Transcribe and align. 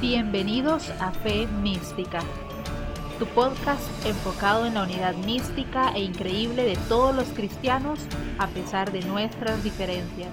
Bienvenidos 0.00 0.88
a 0.98 1.10
Fe 1.10 1.46
Mística, 1.46 2.20
tu 3.18 3.26
podcast 3.26 3.82
enfocado 4.06 4.64
en 4.64 4.72
la 4.72 4.84
unidad 4.84 5.14
mística 5.14 5.92
e 5.94 6.00
increíble 6.00 6.62
de 6.62 6.76
todos 6.88 7.14
los 7.14 7.28
cristianos 7.28 7.98
a 8.38 8.46
pesar 8.46 8.92
de 8.92 9.02
nuestras 9.02 9.62
diferencias. 9.62 10.30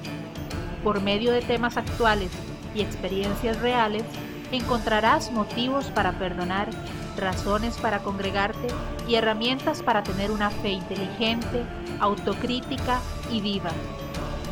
Por 0.85 1.01
medio 1.01 1.33
de 1.33 1.41
temas 1.41 1.75
actuales 1.75 2.31
y 2.73 2.79
experiencias 2.79 3.59
reales, 3.59 4.03
encontrarás 4.53 5.33
motivos 5.33 5.87
para 5.87 6.13
perdonar, 6.13 6.69
razones 7.17 7.75
para 7.75 7.99
congregarte 7.99 8.69
y 9.05 9.15
herramientas 9.15 9.83
para 9.83 10.01
tener 10.01 10.31
una 10.31 10.49
fe 10.49 10.69
inteligente, 10.69 11.65
autocrítica 11.99 13.01
y 13.29 13.41
viva. 13.41 13.71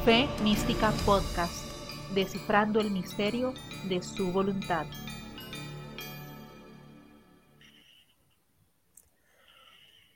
Fe 0.04 0.28
Mística 0.44 0.92
Podcast, 1.06 1.65
descifrando 2.16 2.80
el 2.80 2.90
misterio 2.92 3.54
de 3.84 4.02
su 4.02 4.32
voluntad. 4.32 4.86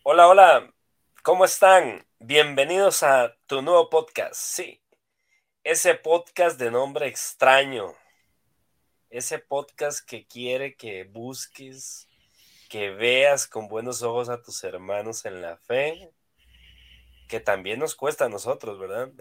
Hola, 0.03 0.29
hola, 0.29 0.73
¿cómo 1.23 1.43
están? 1.43 2.05
Bienvenidos 2.17 3.03
a 3.03 3.35
tu 3.47 3.61
nuevo 3.61 3.89
podcast. 3.89 4.35
Sí, 4.35 4.81
ese 5.65 5.93
podcast 5.93 6.57
de 6.57 6.71
nombre 6.71 7.05
extraño, 7.05 7.93
ese 9.09 9.37
podcast 9.37 9.99
que 9.99 10.25
quiere 10.25 10.77
que 10.77 11.03
busques, 11.03 12.07
que 12.69 12.91
veas 12.91 13.45
con 13.45 13.67
buenos 13.67 14.03
ojos 14.03 14.29
a 14.29 14.41
tus 14.41 14.63
hermanos 14.63 15.25
en 15.25 15.41
la 15.41 15.57
fe, 15.57 16.13
que 17.27 17.41
también 17.41 17.79
nos 17.79 17.93
cuesta 17.93 18.25
a 18.25 18.29
nosotros, 18.29 18.79
¿verdad? 18.79 19.11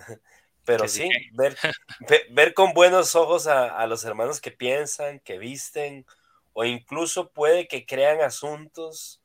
Pero 0.68 0.86
sí, 0.86 1.08
ver, 1.32 1.56
ver, 2.30 2.52
con 2.52 2.74
buenos 2.74 3.16
ojos 3.16 3.46
a, 3.46 3.74
a 3.74 3.86
los 3.86 4.04
hermanos 4.04 4.38
que 4.38 4.50
piensan, 4.50 5.18
que 5.20 5.38
visten, 5.38 6.04
o 6.52 6.62
incluso 6.66 7.30
puede 7.30 7.66
que 7.66 7.86
crean 7.86 8.20
asuntos 8.20 9.22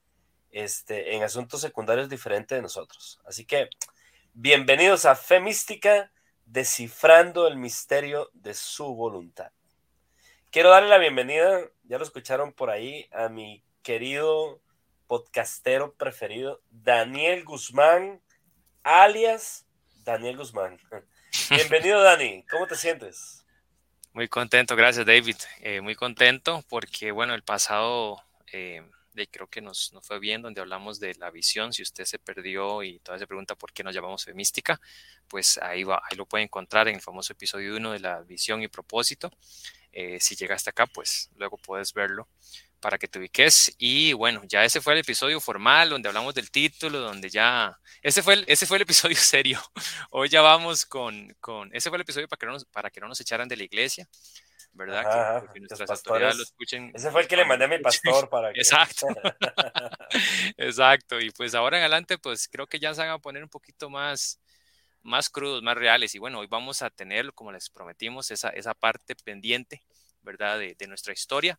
este, 0.52 1.16
en 1.18 1.24
asuntos 1.24 1.60
secundarios 1.60 2.08
diferentes 2.08 2.58
de 2.58 2.62
nosotros. 2.62 3.20
Así 3.26 3.44
que, 3.44 3.68
bienvenidos 4.34 5.04
a 5.04 5.18
Fe 5.18 5.42
Mística, 5.42 6.14
descifrando 6.46 7.46
el 7.46 7.58
misterio 7.58 8.30
de 8.32 8.54
su 8.54 8.96
voluntad. 8.96 9.52
Quiero 10.50 10.70
darle 10.70 10.88
la 10.88 10.98
bienvenida, 10.98 11.60
ya 11.84 11.98
lo 11.98 12.06
escucharon 12.06 12.54
por 12.54 12.70
ahí, 12.70 13.10
a 13.12 13.28
mi 13.28 13.66
querido 13.82 14.62
podcastero 15.08 15.94
preferido, 15.96 16.62
Daniel 16.70 17.44
Guzmán, 17.44 18.22
alias 18.82 19.66
Daniel 20.06 20.38
Guzmán. 20.38 20.80
Bienvenido, 21.50 22.02
Dani. 22.02 22.44
¿Cómo 22.50 22.68
te 22.68 22.76
sientes? 22.76 23.46
Muy 24.14 24.28
contento, 24.28 24.76
gracias, 24.76 25.06
David. 25.06 25.38
Eh, 25.62 25.82
muy 25.82 25.96
contento 25.96 26.64
porque, 26.70 27.12
bueno, 27.12 27.34
el 27.34 27.44
pasado 27.44 28.22
eh, 28.52 28.84
creo 29.32 29.48
que 29.48 29.62
nos, 29.62 29.94
nos, 29.94 30.06
fue 30.06 30.20
bien, 30.20 30.42
donde 30.42 30.62
hablamos 30.62 31.00
de 31.00 31.16
la 31.16 31.32
visión. 31.32 31.74
Si 31.74 31.82
usted 31.82 32.06
se 32.06 32.20
perdió 32.20 32.84
y 32.84 33.00
todavía 33.00 33.24
se 33.24 33.28
pregunta 33.28 33.56
por 33.56 33.74
qué 33.74 33.84
nos 33.84 33.96
llamamos 33.96 34.26
Femística, 34.26 34.80
pues 35.28 35.58
ahí, 35.58 35.84
va, 35.84 36.02
ahí 36.10 36.18
lo 36.18 36.26
puede 36.26 36.44
encontrar 36.44 36.88
en 36.88 36.96
el 36.96 37.02
famoso 37.02 37.34
episodio 37.34 37.76
1 37.76 37.92
de 37.92 38.00
la 38.00 38.22
visión 38.22 38.62
y 38.62 38.68
propósito. 38.68 39.32
Eh, 39.92 40.20
si 40.20 40.36
llega 40.36 40.56
hasta 40.56 40.72
acá, 40.72 40.86
pues 40.88 41.30
luego 41.36 41.58
puedes 41.58 41.94
verlo 41.94 42.28
para 42.84 42.98
que 42.98 43.08
te 43.08 43.18
ubiques. 43.18 43.74
Y 43.78 44.12
bueno, 44.12 44.42
ya 44.44 44.66
ese 44.66 44.82
fue 44.82 44.92
el 44.92 45.00
episodio 45.00 45.40
formal 45.40 45.90
donde 45.90 46.10
hablamos 46.10 46.36
del 46.36 46.52
título, 46.52 47.00
donde 47.00 47.30
ya... 47.30 47.80
Ese 48.02 48.22
fue 48.22 48.34
el, 48.34 48.46
ese 48.46 48.66
fue 48.66 48.76
el 48.76 48.84
episodio 48.84 49.16
serio. 49.16 49.62
Hoy 50.12 50.28
ya 50.28 50.42
vamos 50.42 50.86
con... 50.86 51.34
con 51.40 51.74
ese 51.74 51.90
fue 51.90 51.96
el 51.96 52.02
episodio 52.02 52.28
para 52.28 52.38
que, 52.38 52.46
no 52.46 52.52
nos, 52.52 52.66
para 52.66 52.90
que 52.90 53.00
no 53.00 53.08
nos 53.08 53.22
echaran 53.22 53.48
de 53.48 53.56
la 53.56 53.64
iglesia. 53.64 54.08
¿verdad? 54.74 55.46
que, 55.54 55.60
nuestras 55.62 55.90
autoridades 55.90 56.36
lo 56.36 56.44
escuchen. 56.44 56.92
Ese 56.94 57.10
fue 57.10 57.22
el 57.22 57.28
que 57.28 57.38
le 57.38 57.46
mandé 57.46 57.66
a 57.66 57.68
mi 57.70 57.80
pastor 57.80 58.28
para 58.28 58.52
que... 58.52 58.60
Exacto. 58.60 59.08
Exacto. 60.58 61.22
Y 61.22 61.32
pues 61.32 61.56
ahora 61.56 61.78
en 61.78 61.84
adelante, 61.84 62.18
pues 62.18 62.50
creo 62.50 62.68
que 62.68 62.80
ya 62.80 62.94
se 62.94 63.00
van 63.00 63.12
a 63.12 63.20
poner 63.20 63.44
un 63.44 63.50
poquito 63.50 63.90
más, 63.90 64.42
más 65.04 65.30
crudos, 65.30 65.64
más 65.64 65.78
reales. 65.78 66.14
Y 66.16 66.20
bueno, 66.20 66.40
hoy 66.40 66.48
vamos 66.48 66.82
a 66.82 66.90
tener, 66.90 67.34
como 67.34 67.54
les 67.54 67.70
prometimos, 67.70 68.30
esa, 68.30 68.50
esa 68.50 68.74
parte 68.74 69.16
pendiente, 69.16 69.84
¿verdad? 70.22 70.60
De, 70.60 70.76
de 70.76 70.88
nuestra 70.88 71.14
historia 71.14 71.58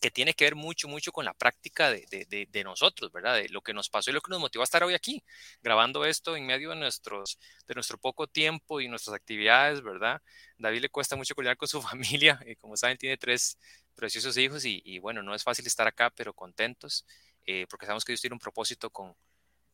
que 0.00 0.10
tiene 0.10 0.34
que 0.34 0.44
ver 0.44 0.54
mucho, 0.54 0.88
mucho 0.88 1.12
con 1.12 1.24
la 1.24 1.34
práctica 1.34 1.90
de, 1.90 2.46
de, 2.50 2.64
nosotros, 2.64 3.12
¿verdad? 3.12 3.36
De 3.36 3.48
lo 3.48 3.60
que 3.62 3.74
nos 3.74 3.88
pasó 3.88 4.10
y 4.10 4.14
lo 4.14 4.20
que 4.20 4.30
nos 4.30 4.40
motivó 4.40 4.62
a 4.62 4.64
estar 4.64 4.82
hoy 4.82 4.94
aquí, 4.94 5.22
grabando 5.62 6.04
esto 6.04 6.36
en 6.36 6.46
medio 6.46 6.70
de, 6.70 6.76
nuestros, 6.76 7.38
de 7.66 7.74
nuestro 7.74 7.98
poco 7.98 8.26
tiempo 8.26 8.80
y 8.80 8.88
nuestras 8.88 9.14
actividades, 9.14 9.82
¿verdad? 9.82 10.22
David 10.58 10.82
le 10.82 10.88
cuesta 10.88 11.16
mucho 11.16 11.34
cuidar 11.34 11.56
con 11.56 11.68
su 11.68 11.80
familia, 11.82 12.40
y 12.46 12.56
como 12.56 12.76
saben, 12.76 12.98
tiene 12.98 13.16
tres 13.16 13.58
preciosos 13.94 14.36
hijos 14.36 14.64
y, 14.64 14.82
y 14.84 14.98
bueno, 14.98 15.22
no 15.22 15.34
es 15.34 15.42
fácil 15.42 15.66
estar 15.66 15.86
acá, 15.86 16.10
pero 16.10 16.34
contentos, 16.34 17.06
eh, 17.44 17.66
porque 17.70 17.86
sabemos 17.86 18.04
que 18.04 18.12
Dios 18.12 18.20
tiene 18.20 18.34
un 18.34 18.40
propósito 18.40 18.90
con, 18.90 19.16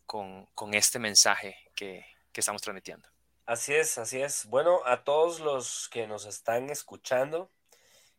con, 0.06 0.46
con 0.54 0.74
este 0.74 0.98
mensaje 0.98 1.56
que, 1.74 2.04
que 2.32 2.40
estamos 2.40 2.62
transmitiendo. 2.62 3.08
Así 3.44 3.74
es, 3.74 3.98
así 3.98 4.20
es. 4.20 4.46
Bueno, 4.46 4.80
a 4.84 5.02
todos 5.02 5.40
los 5.40 5.88
que 5.88 6.06
nos 6.06 6.26
están 6.26 6.70
escuchando, 6.70 7.50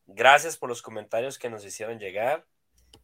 Gracias 0.05 0.57
por 0.57 0.69
los 0.69 0.81
comentarios 0.81 1.37
que 1.39 1.49
nos 1.49 1.63
hicieron 1.63 1.97
llegar. 1.97 2.45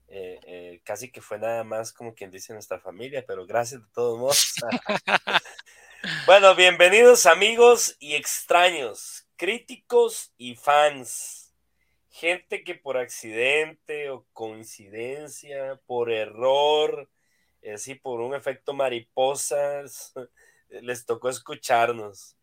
Eh, 0.08 0.40
eh, 0.44 0.82
casi 0.84 1.12
que 1.12 1.22
fue 1.22 1.40
nada 1.40 1.64
más 1.64 1.94
como 1.94 2.14
quien 2.14 2.32
dice 2.32 2.54
nuestra 2.54 2.80
familia, 2.80 3.24
pero 3.26 3.46
gracias 3.46 3.82
de 3.82 3.88
todos 3.94 4.20
modos. 4.20 4.56
bueno, 6.26 6.56
bienvenidos 6.56 7.26
amigos 7.26 7.96
y 8.00 8.16
extraños, 8.16 9.28
críticos 9.36 10.34
y 10.38 10.56
fans. 10.56 11.54
Gente 12.10 12.64
que 12.64 12.76
por 12.76 12.98
accidente 12.98 14.10
o 14.10 14.26
coincidencia, 14.34 15.80
por 15.86 16.12
error, 16.12 17.10
así 17.74 17.96
por 17.96 18.20
un 18.20 18.36
efecto 18.36 18.74
mariposas, 18.74 20.14
les 20.70 21.06
tocó 21.06 21.30
escucharnos 21.30 22.39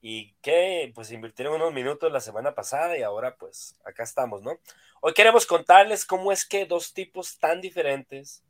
y 0.00 0.32
que 0.42 0.92
pues 0.94 1.10
invirtieron 1.10 1.54
unos 1.54 1.72
minutos 1.72 2.12
la 2.12 2.20
semana 2.20 2.54
pasada 2.54 2.96
y 2.96 3.02
ahora 3.02 3.36
pues 3.36 3.76
acá 3.84 4.02
estamos, 4.02 4.42
¿no? 4.42 4.58
Hoy 5.00 5.12
queremos 5.14 5.46
contarles 5.46 6.04
cómo 6.04 6.32
es 6.32 6.44
que 6.44 6.66
dos 6.66 6.92
tipos 6.92 7.38
tan 7.38 7.60
diferentes 7.60 8.42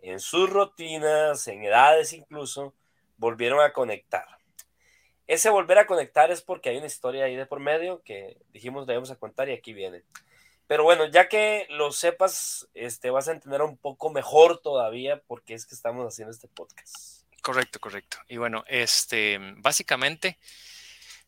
en 0.00 0.20
sus 0.20 0.48
rutinas, 0.50 1.48
en 1.48 1.64
edades 1.64 2.12
incluso, 2.12 2.74
volvieron 3.16 3.60
a 3.60 3.72
conectar. 3.72 4.26
Ese 5.26 5.50
volver 5.50 5.78
a 5.78 5.86
conectar 5.86 6.30
es 6.30 6.42
porque 6.42 6.68
hay 6.68 6.76
una 6.76 6.86
historia 6.86 7.24
ahí 7.24 7.34
de 7.34 7.46
por 7.46 7.58
medio 7.58 8.02
que 8.02 8.36
dijimos 8.52 8.86
debemos 8.86 9.10
a 9.10 9.16
contar 9.16 9.48
y 9.48 9.52
aquí 9.52 9.72
viene. 9.72 10.04
Pero 10.68 10.84
bueno, 10.84 11.06
ya 11.06 11.28
que 11.28 11.66
lo 11.70 11.92
sepas, 11.92 12.68
este, 12.74 13.10
vas 13.10 13.28
a 13.28 13.32
entender 13.32 13.62
un 13.62 13.76
poco 13.76 14.10
mejor 14.10 14.60
todavía 14.60 15.22
porque 15.26 15.54
es 15.54 15.64
que 15.66 15.74
estamos 15.74 16.06
haciendo 16.06 16.32
este 16.32 16.48
podcast. 16.48 17.22
Correcto, 17.42 17.78
correcto. 17.78 18.18
Y 18.28 18.38
bueno, 18.38 18.64
este, 18.66 19.38
básicamente, 19.58 20.38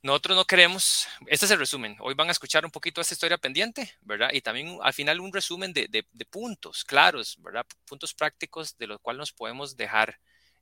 nosotros 0.02 0.36
no 0.36 0.44
queremos, 0.44 1.08
este 1.26 1.46
es 1.46 1.50
el 1.50 1.58
resumen, 1.58 1.96
hoy 2.00 2.14
van 2.14 2.28
a 2.28 2.32
escuchar 2.32 2.64
un 2.64 2.70
poquito 2.70 3.00
esta 3.00 3.14
historia 3.14 3.36
pendiente, 3.36 3.96
¿verdad? 4.02 4.30
Y 4.32 4.40
también 4.40 4.78
al 4.82 4.92
final 4.92 5.20
un 5.20 5.32
resumen 5.32 5.72
de, 5.72 6.04
puntos 6.30 6.84
claros, 6.84 7.36
¿verdad? 7.40 7.66
Puntos 7.84 8.14
prácticos 8.14 8.76
de 8.78 8.86
los 8.86 9.00
cuales 9.00 9.18
nos 9.18 9.32
podemos 9.32 9.76
dejar, 9.76 10.20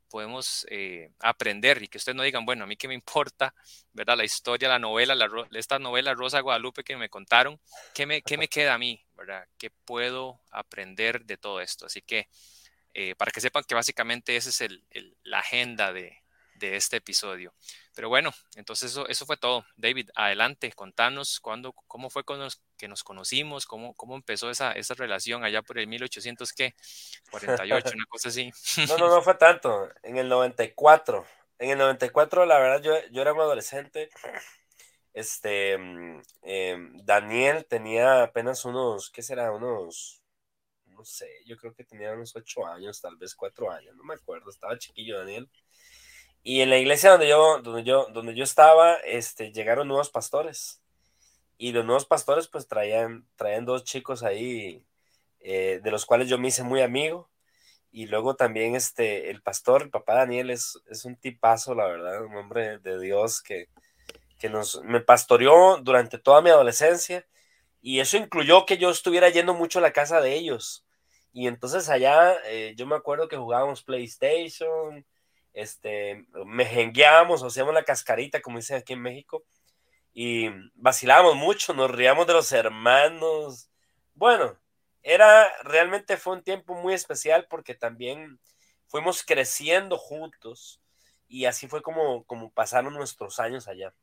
podemos 0.09 0.67
eh, 0.71 1.11
aprender 1.19 1.83
y 1.83 1.89
que 1.89 1.99
ustedes 1.99 2.17
no 2.17 2.23
digan, 2.23 2.47
bueno, 2.47 2.65
a 2.65 2.67
mí 2.67 2.77
qué 2.77 2.89
me 2.89 2.95
importa, 2.95 3.55
¿verdad? 3.93 4.17
La 4.17 4.25
historia, 4.25 4.69
la 4.69 4.79
novela, 4.79 5.15
la, 5.15 5.29
esta 5.53 5.79
novela 5.79 6.15
Rosa 6.15 6.41
Guadalupe 6.41 6.83
que 6.83 6.97
me 6.97 7.11
contaron, 7.11 7.61
¿qué 7.93 8.07
me, 8.07 8.23
queda 8.23 8.75
a 8.75 8.79
mí, 8.79 9.05
¿verdad? 9.15 9.47
¿Qué 9.59 9.71
puedo 9.85 10.41
aprender 10.51 11.27
de 11.27 11.37
todo 11.37 11.61
esto? 11.61 11.87
Así 11.87 12.01
que 12.01 12.29
eh, 12.95 13.15
para 13.17 13.31
que 13.31 13.43
sepan 13.43 13.65
que 13.65 13.75
básicamente 13.75 14.35
esa 14.37 14.65
es 14.65 14.71
la 15.25 15.41
agenda 15.41 15.93
de 15.93 16.23
este 16.59 16.97
episodio. 16.97 17.53
Pero 17.97 18.11
bueno, 18.11 18.31
entonces 18.57 18.91
eso, 18.91 19.09
eso 19.09 19.25
fue 19.25 19.39
todo. 19.39 19.65
David, 19.75 20.11
adelante, 20.15 20.71
contanos 20.73 21.41
cuándo, 21.41 21.73
cómo 21.73 22.11
fue 22.11 22.25
con 22.25 22.39
los, 22.39 22.63
que 22.77 22.89
nos 22.89 23.03
conocimos, 23.03 23.65
cómo, 23.65 23.95
cómo 23.95 24.17
empezó 24.17 24.51
esa, 24.51 24.73
esa 24.73 24.93
relación 24.93 25.45
allá 25.45 25.63
por 25.63 25.79
el 25.79 25.87
1800, 25.87 26.53
¿qué? 26.53 26.75
48, 27.31 27.93
una 27.95 28.05
cosa 28.11 28.29
así. 28.29 28.53
No, 28.87 28.99
no, 28.99 29.09
no 29.09 29.23
fue 29.23 29.35
tanto, 29.37 29.89
en 30.03 30.19
el 30.19 30.29
94. 30.29 31.25
En 31.59 31.71
el 31.71 31.79
94, 31.79 32.45
la 32.45 32.59
verdad, 32.59 32.83
yo, 32.83 32.93
yo 33.11 33.23
era 33.23 33.33
un 33.33 33.41
adolescente. 33.41 34.11
Este, 35.15 35.79
eh, 36.43 36.77
Daniel 37.03 37.65
tenía 37.65 38.25
apenas 38.25 38.67
unos, 38.67 39.11
¿qué 39.11 39.23
será? 39.23 39.53
Unos, 39.53 40.23
no 40.85 41.03
sé, 41.03 41.31
yo 41.47 41.57
creo 41.57 41.73
que 41.73 41.85
tenía 41.85 42.13
unos 42.13 42.37
ocho 42.37 42.67
años, 42.67 43.01
tal 43.01 43.17
vez 43.17 43.35
cuatro 43.35 43.71
años, 43.71 43.97
no 43.97 44.05
me 44.05 44.13
acuerdo, 44.13 44.51
estaba 44.51 44.77
chiquillo 44.77 45.19
Daniel. 45.19 45.49
Y 46.49 46.61
en 46.61 46.71
la 46.71 46.79
iglesia 46.79 47.11
donde 47.11 47.27
yo, 47.27 47.61
donde 47.61 47.83
yo, 47.83 48.07
donde 48.13 48.33
yo 48.33 48.45
estaba, 48.45 48.95
este, 48.99 49.51
llegaron 49.51 49.89
nuevos 49.89 50.11
pastores. 50.11 50.81
Y 51.59 51.73
los 51.73 51.85
nuevos 51.85 52.07
pastores 52.07 52.47
pues 52.47 52.69
traían, 52.69 53.27
traían 53.35 53.65
dos 53.65 53.83
chicos 53.83 54.23
ahí, 54.23 54.87
eh, 55.41 55.81
de 55.83 55.91
los 55.91 56.07
cuales 56.07 56.29
yo 56.29 56.39
me 56.39 56.47
hice 56.47 56.63
muy 56.63 56.83
amigo. 56.83 57.29
Y 57.91 58.07
luego 58.07 58.37
también 58.37 58.77
este, 58.77 59.29
el 59.31 59.43
pastor, 59.43 59.83
el 59.83 59.91
papá 59.91 60.15
Daniel, 60.15 60.51
es, 60.51 60.81
es 60.89 61.05
un 61.05 61.17
tipazo, 61.17 61.75
la 61.75 61.89
verdad, 61.89 62.25
un 62.25 62.37
hombre 62.37 62.79
de 62.79 63.01
Dios 63.01 63.43
que, 63.43 63.69
que 64.39 64.49
nos, 64.49 64.81
me 64.85 65.01
pastoreó 65.01 65.79
durante 65.79 66.17
toda 66.17 66.43
mi 66.43 66.51
adolescencia. 66.51 67.27
Y 67.83 67.99
eso 67.99 68.19
incluyó 68.19 68.67
que 68.67 68.79
yo 68.79 68.91
estuviera 68.91 69.31
yendo 69.31 69.53
mucho 69.53 69.81
a 69.81 69.83
la 69.83 69.93
casa 69.93 70.21
de 70.21 70.35
ellos. 70.35 70.87
Y 71.33 71.49
entonces 71.49 71.89
allá 71.89 72.37
eh, 72.45 72.75
yo 72.77 72.87
me 72.87 72.95
acuerdo 72.95 73.27
que 73.27 73.37
jugábamos 73.37 73.83
PlayStation, 73.83 75.05
este, 75.57 76.27
mejengueábamos, 76.45 77.43
hacíamos 77.43 77.73
la 77.73 77.83
cascarita, 77.83 78.43
como 78.43 78.59
dicen 78.59 78.77
aquí 78.77 78.93
en 78.93 79.01
México, 79.01 79.43
y 80.13 80.51
vacilábamos 80.75 81.37
mucho, 81.37 81.73
nos 81.73 81.91
ríamos 81.91 82.27
de 82.27 82.35
los 82.35 82.53
hermanos. 82.53 83.71
Bueno, 84.15 84.59
era 85.03 85.51
realmente 85.63 86.19
fue 86.19 86.35
un 86.35 86.43
tiempo 86.43 86.75
muy 86.75 86.93
especial 86.93 87.47
porque 87.49 87.75
también 87.75 88.39
fuimos 88.87 89.23
creciendo 89.23 89.97
juntos 89.97 90.83
y 91.27 91.47
así 91.47 91.69
fue 91.69 91.81
como, 91.81 92.25
como 92.25 92.51
pasaron 92.51 92.93
nuestros 92.93 93.41
años 93.41 93.67
allá. 93.67 93.95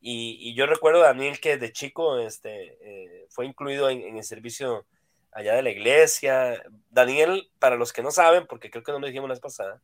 Y, 0.00 0.54
yo 0.54 0.66
recuerdo, 0.66 1.00
Daniel, 1.00 1.40
que 1.40 1.58
de 1.58 1.72
chico 1.72 2.18
este, 2.18 2.78
eh, 2.80 3.26
fue 3.30 3.46
incluido 3.46 3.88
en, 3.88 4.16
el 4.16 4.24
servicio 4.24 4.86
allá 5.30 5.54
de 5.54 5.62
la 5.62 5.70
iglesia. 5.70 6.62
Daniel, 6.90 7.50
para 7.60 7.76
los 7.76 7.92
que 7.92 8.02
no 8.02 8.10
saben, 8.10 8.46
porque 8.46 8.70
creo 8.70 8.82
que 8.82 8.92
no 8.92 8.98
lo 8.98 9.06
dijimos 9.06 9.28
la 9.28 9.34
vez 9.34 9.40
pasada, 9.40 9.80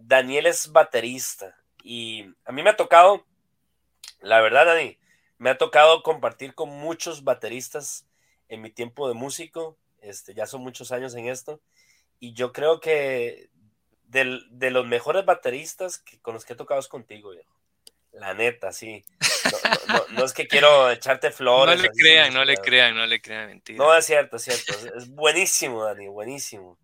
Daniel 0.00 0.46
es 0.46 0.72
baterista. 0.72 1.56
Y 1.82 2.34
a 2.44 2.52
mí 2.52 2.62
me 2.62 2.70
ha 2.70 2.76
tocado, 2.76 3.24
la 4.20 4.40
verdad, 4.40 4.66
Dani, 4.66 4.98
me 5.38 5.50
ha 5.50 5.58
tocado 5.58 6.02
compartir 6.02 6.54
con 6.54 6.68
muchos 6.68 7.24
bateristas 7.24 8.06
en 8.48 8.62
mi 8.62 8.70
tiempo 8.70 9.08
de 9.08 9.14
músico. 9.14 9.76
Este, 10.00 10.34
ya 10.34 10.46
son 10.46 10.62
muchos 10.62 10.92
años 10.92 11.14
en 11.14 11.28
esto. 11.28 11.60
Y 12.20 12.32
yo 12.34 12.52
creo 12.52 12.80
que 12.80 13.50
de 14.08 14.70
los 14.70 14.86
mejores 14.86 15.24
bateristas 15.24 15.98
que, 15.98 16.18
con 16.20 16.34
los 16.34 16.44
que 16.44 16.54
he 16.54 16.56
tocado 16.56 16.80
es 16.80 16.88
contigo, 16.88 17.30
viejo. 17.30 17.54
La 18.12 18.34
neta, 18.34 18.72
sí. 18.72 19.04
No, 20.10 20.24
es 20.24 20.32
que 20.32 20.48
quiero 20.48 20.90
echarte 20.90 21.30
flores. 21.30 21.76
No 21.76 21.82
le 21.82 21.90
crean, 21.90 22.34
no 22.34 22.44
le 22.44 22.56
crean, 22.56 22.96
no 22.96 23.06
le 23.06 23.20
crean, 23.20 23.48
mentira. 23.48 23.78
No, 23.78 23.94
es 23.94 24.06
cierto, 24.06 24.36
es 24.36 24.42
cierto. 24.42 24.96
Es 24.96 25.08
buenísimo, 25.08 25.84
Dani, 25.84 26.08
buenísimo. 26.08 26.78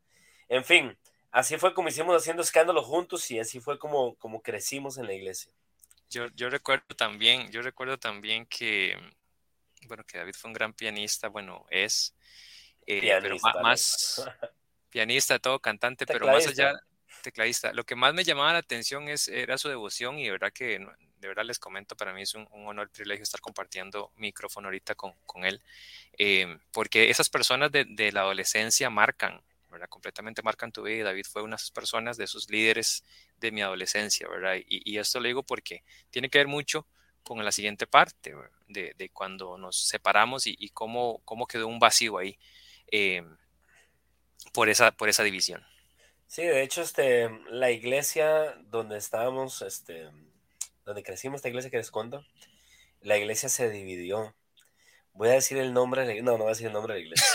En 0.49 0.65
fin, 0.65 0.97
así 1.35 1.59
fue 1.59 1.75
como 1.75 1.89
hicimos 1.89 2.17
haciendo 2.17 2.43
escándalos 2.43 2.87
juntos 2.87 3.29
y 3.33 3.41
así 3.41 3.59
fue 3.61 3.77
como, 3.77 4.15
como 4.15 4.41
crecimos 4.41 4.99
en 4.99 5.07
la 5.07 5.15
iglesia. 5.15 5.53
Yo, 6.09 6.29
yo 6.37 6.49
recuerdo 6.49 6.95
también, 6.97 7.51
yo 7.51 7.61
recuerdo 7.61 7.99
también 7.99 8.47
que, 8.47 8.97
bueno, 9.89 10.05
que 10.05 10.19
David 10.19 10.35
fue 10.35 10.51
un 10.51 10.55
gran 10.55 10.73
pianista, 10.73 11.29
bueno, 11.29 11.67
es, 11.71 12.15
eh, 12.87 13.01
pero 13.21 13.37
más, 13.61 14.25
pianista, 14.91 15.41
todo 15.41 15.59
cantante, 15.59 16.07
pero 16.07 16.27
más 16.27 16.47
allá, 16.47 16.73
tecladista. 17.21 17.73
Lo 17.73 17.85
que 17.85 17.97
más 17.97 18.15
me 18.15 18.23
llamaba 18.23 18.53
la 18.53 18.59
atención 18.61 19.09
es, 19.09 19.27
era 19.27 19.59
su 19.59 19.69
devoción 19.69 20.21
y 20.21 20.27
de 20.27 20.31
verdad 20.31 20.53
que, 20.53 20.79
de 21.19 21.29
verdad 21.29 21.45
les 21.45 21.59
comento, 21.59 21.97
para 21.97 22.13
mí 22.13 22.23
es 22.23 22.35
un, 22.37 22.47
honor, 22.53 22.91
privilegio 22.91 23.25
estar 23.25 23.41
compartiendo 23.41 24.13
micrófono 24.15 24.69
ahorita 24.69 24.95
con, 24.95 25.15
con 25.27 25.45
él, 25.45 25.61
eh, 26.17 26.59
porque 26.71 27.11
esas 27.11 27.29
personas 27.29 27.73
de, 27.73 27.87
de, 27.89 28.13
la 28.13 28.21
adolescencia 28.21 28.89
marcan, 28.89 29.43
Completamente 29.89 30.43
marcan 30.43 30.73
tu 30.73 30.83
vida 30.83 31.05
David 31.05 31.27
fue 31.31 31.43
una 31.43 31.57
de 31.57 31.63
personas, 31.73 32.17
de 32.17 32.25
esos 32.25 32.51
líderes 32.51 33.05
de 33.39 33.53
mi 33.53 33.63
adolescencia, 33.63 34.29
¿verdad? 34.29 34.57
Y, 34.67 34.99
esto 34.99 35.21
lo 35.21 35.27
digo 35.27 35.43
porque 35.43 35.85
tiene 36.11 36.29
que 36.29 36.39
ver 36.39 36.49
mucho 36.49 36.87
con 37.23 37.43
la 37.45 37.53
siguiente 37.53 37.87
parte, 37.87 38.35
de, 38.69 38.95
de, 38.97 39.09
cuando 39.11 39.57
nos 39.59 39.89
separamos 39.89 40.47
y, 40.47 40.69
cómo, 40.71 41.21
cómo 41.25 41.47
quedó 41.47 41.67
un 41.69 41.79
vacío 41.79 42.19
ahí 42.19 42.39
eh, 42.91 43.23
por, 44.53 44.69
esa, 44.69 44.93
por 44.93 45.09
esa 45.09 45.23
división. 45.23 45.65
Sí, 46.27 46.43
de 46.43 46.63
hecho, 46.63 46.83
este, 46.83 47.31
la 47.51 47.71
iglesia 47.71 48.55
donde 48.67 48.97
estábamos, 48.99 49.63
este, 49.63 50.11
donde 50.85 51.03
crecimos, 51.03 51.39
esta 51.39 51.49
iglesia 51.49 51.71
que 51.71 51.77
les 51.77 51.93
la 53.01 53.19
iglesia 53.19 53.49
se 53.49 53.71
dividió. 53.71 54.35
Voy 55.15 55.29
a 55.29 55.33
decir 55.33 55.57
el 55.59 55.73
nombre, 55.73 56.05
de 56.05 56.17
la, 56.17 56.23
no, 56.23 56.33
no 56.33 56.39
voy 56.39 56.47
a 56.49 56.51
decir 56.51 56.67
el 56.67 56.73
nombre 56.73 56.95
de 56.95 57.01
la 57.01 57.07
iglesia. 57.07 57.27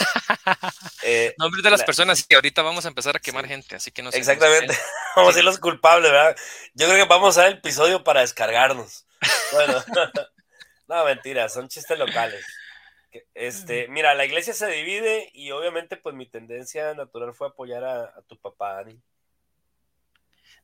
eh, 1.04 1.34
Nombres 1.38 1.64
de 1.64 1.72
las 1.72 1.84
personas 1.84 2.26
y 2.28 2.36
ahorita 2.36 2.62
vamos 2.62 2.84
a 2.84 2.90
empezar 2.90 3.16
a 3.16 3.20
quemar 3.20 3.48
gente, 3.48 3.78
así 3.78 3.90
que 3.90 4.04
no 4.04 4.12
sé. 4.12 4.18
Exactamente, 4.18 4.78
vamos 5.16 5.32
a 5.32 5.36
ser 5.36 5.46
los 5.46 5.60
culpables, 5.60 6.12
¿verdad? 6.12 6.36
Yo 6.74 6.88
creo 6.88 6.98
que 6.98 7.10
vamos 7.10 7.38
a 7.38 7.48
el 7.48 7.54
episodio 7.54 8.04
para 8.04 8.20
descargarnos. 8.20 9.06
Bueno, 9.54 9.82
no, 10.88 11.06
mentira, 11.06 11.48
son 11.48 11.70
chistes 11.70 11.98
locales. 11.98 12.46
Este, 13.34 13.88
mira, 13.88 14.14
la 14.14 14.26
iglesia 14.26 14.54
se 14.54 14.68
divide 14.68 15.30
y 15.34 15.52
obviamente 15.52 15.96
pues 15.96 16.14
mi 16.14 16.30
tendencia 16.30 16.94
natural 16.94 17.34
fue 17.34 17.48
apoyar 17.48 17.86
a, 17.86 18.22
tu 18.28 18.38
papá, 18.38 18.74
Dani. 18.76 19.02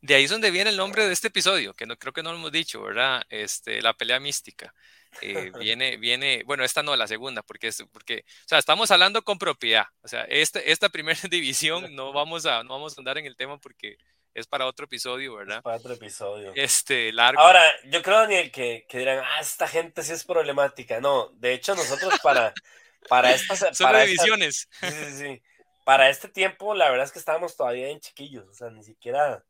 De 0.02 0.16
ahí 0.16 0.26
es 0.26 0.30
donde 0.30 0.52
viene 0.52 0.70
el 0.70 0.78
nombre 0.78 1.08
de 1.08 1.14
este 1.14 1.30
episodio, 1.30 1.74
que 1.74 1.86
no 1.86 1.98
creo 1.98 2.12
que 2.12 2.22
no 2.22 2.32
lo 2.32 2.38
hemos 2.38 2.52
dicho, 2.52 2.82
¿verdad? 2.82 3.24
Este, 3.30 3.82
la 3.82 3.94
pelea 3.94 4.20
mística. 4.20 4.74
Eh, 5.22 5.52
viene, 5.60 5.98
viene, 5.98 6.44
bueno, 6.46 6.64
esta 6.64 6.84
no, 6.84 6.96
la 6.96 7.08
segunda, 7.08 7.42
porque 7.44 7.68
es, 7.68 7.84
porque, 7.92 8.26
o 8.28 8.48
sea, 8.48 8.60
estamos 8.60 8.92
hablando 8.92 9.24
con 9.24 9.38
propiedad. 9.38 9.86
O 10.02 10.08
sea, 10.08 10.24
este, 10.24 10.72
esta 10.72 10.90
primera 10.90 11.20
división 11.30 11.96
no 11.96 12.14
vamos 12.14 12.46
a, 12.46 12.64
no 12.64 12.72
vamos 12.72 12.98
a 12.98 13.02
andar 13.02 13.18
en 13.18 13.26
el 13.26 13.36
tema 13.36 13.58
porque 13.58 13.98
es 14.34 14.48
para 14.48 14.66
otro 14.66 14.86
episodio, 14.86 15.36
¿verdad? 15.36 15.62
para 15.62 15.78
otro 15.78 15.94
episodio. 15.94 16.52
Este, 16.56 17.14
largo. 17.14 17.42
Ahora, 17.42 17.64
yo 17.86 18.02
creo, 18.02 18.20
Daniel, 18.20 18.52
que, 18.52 18.86
que 18.88 18.98
dirán, 19.00 19.24
ah, 19.24 19.40
esta 19.40 19.68
gente 19.68 20.04
sí 20.04 20.12
es 20.12 20.26
problemática. 20.26 21.00
No, 21.00 21.30
de 21.36 21.54
hecho, 21.54 21.74
nosotros 21.74 22.20
para, 22.22 22.54
para 23.08 23.34
estas... 23.34 23.60
Son 23.60 23.86
para 23.86 24.02
divisiones. 24.02 24.68
sí, 24.82 24.88
sí, 24.90 25.18
sí. 25.18 25.42
Para 25.86 26.10
este 26.10 26.28
tiempo, 26.28 26.74
la 26.74 26.90
verdad 26.90 27.06
es 27.06 27.12
que 27.12 27.20
estábamos 27.20 27.56
todavía 27.56 27.90
en 27.90 28.00
chiquillos, 28.00 28.48
o 28.48 28.54
sea, 28.54 28.72
ni 28.72 28.84
siquiera, 28.84 29.46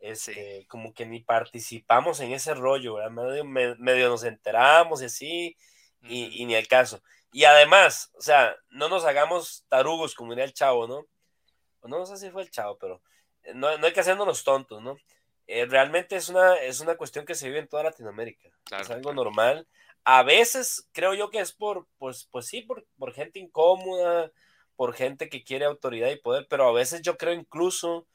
este, 0.00 0.66
como 0.68 0.92
que 0.94 1.06
ni 1.06 1.20
participamos 1.20 2.20
en 2.20 2.32
ese 2.32 2.54
rollo, 2.54 2.94
¿verdad? 2.94 3.10
Medio, 3.44 3.76
medio 3.78 4.08
nos 4.08 4.24
enteramos 4.24 5.02
y 5.02 5.06
así, 5.06 5.56
y, 6.02 6.42
y, 6.42 6.46
ni 6.46 6.54
el 6.54 6.68
caso. 6.68 7.02
Y 7.32 7.44
además, 7.44 8.10
o 8.14 8.22
sea, 8.22 8.56
no 8.70 8.88
nos 8.88 9.04
hagamos 9.04 9.64
tarugos, 9.68 10.14
como 10.14 10.30
diría 10.32 10.44
el 10.44 10.54
chavo, 10.54 10.86
¿no? 10.86 11.06
No, 11.82 11.98
no 11.98 12.06
sé 12.06 12.16
si 12.16 12.30
fue 12.30 12.42
el 12.42 12.50
chavo, 12.50 12.78
pero 12.78 13.02
no, 13.54 13.68
hay 13.68 13.92
que 13.92 14.00
hacernos 14.00 14.26
los 14.26 14.44
tontos, 14.44 14.82
¿no? 14.82 14.96
Eh, 15.46 15.66
realmente 15.66 16.16
es 16.16 16.28
una, 16.28 16.54
es 16.56 16.80
una 16.80 16.96
cuestión 16.96 17.24
que 17.24 17.34
se 17.34 17.48
vive 17.48 17.60
en 17.60 17.68
toda 17.68 17.84
Latinoamérica. 17.84 18.50
es 18.78 18.90
algo 18.90 19.12
normal. 19.12 19.66
A 20.04 20.22
veces 20.22 20.88
creo 20.92 21.14
yo 21.14 21.30
que 21.30 21.40
es 21.40 21.52
por, 21.52 21.86
pues, 21.98 22.28
pues 22.30 22.46
sí, 22.46 22.62
por, 22.62 22.86
por 22.98 23.12
gente 23.12 23.38
incómoda, 23.38 24.30
por 24.76 24.94
gente 24.94 25.28
que 25.28 25.44
quiere 25.44 25.64
autoridad 25.64 26.10
y 26.10 26.20
poder, 26.20 26.46
pero 26.48 26.68
a 26.68 26.72
veces 26.72 27.02
yo 27.02 27.16
creo 27.16 27.32
incluso, 27.32 28.06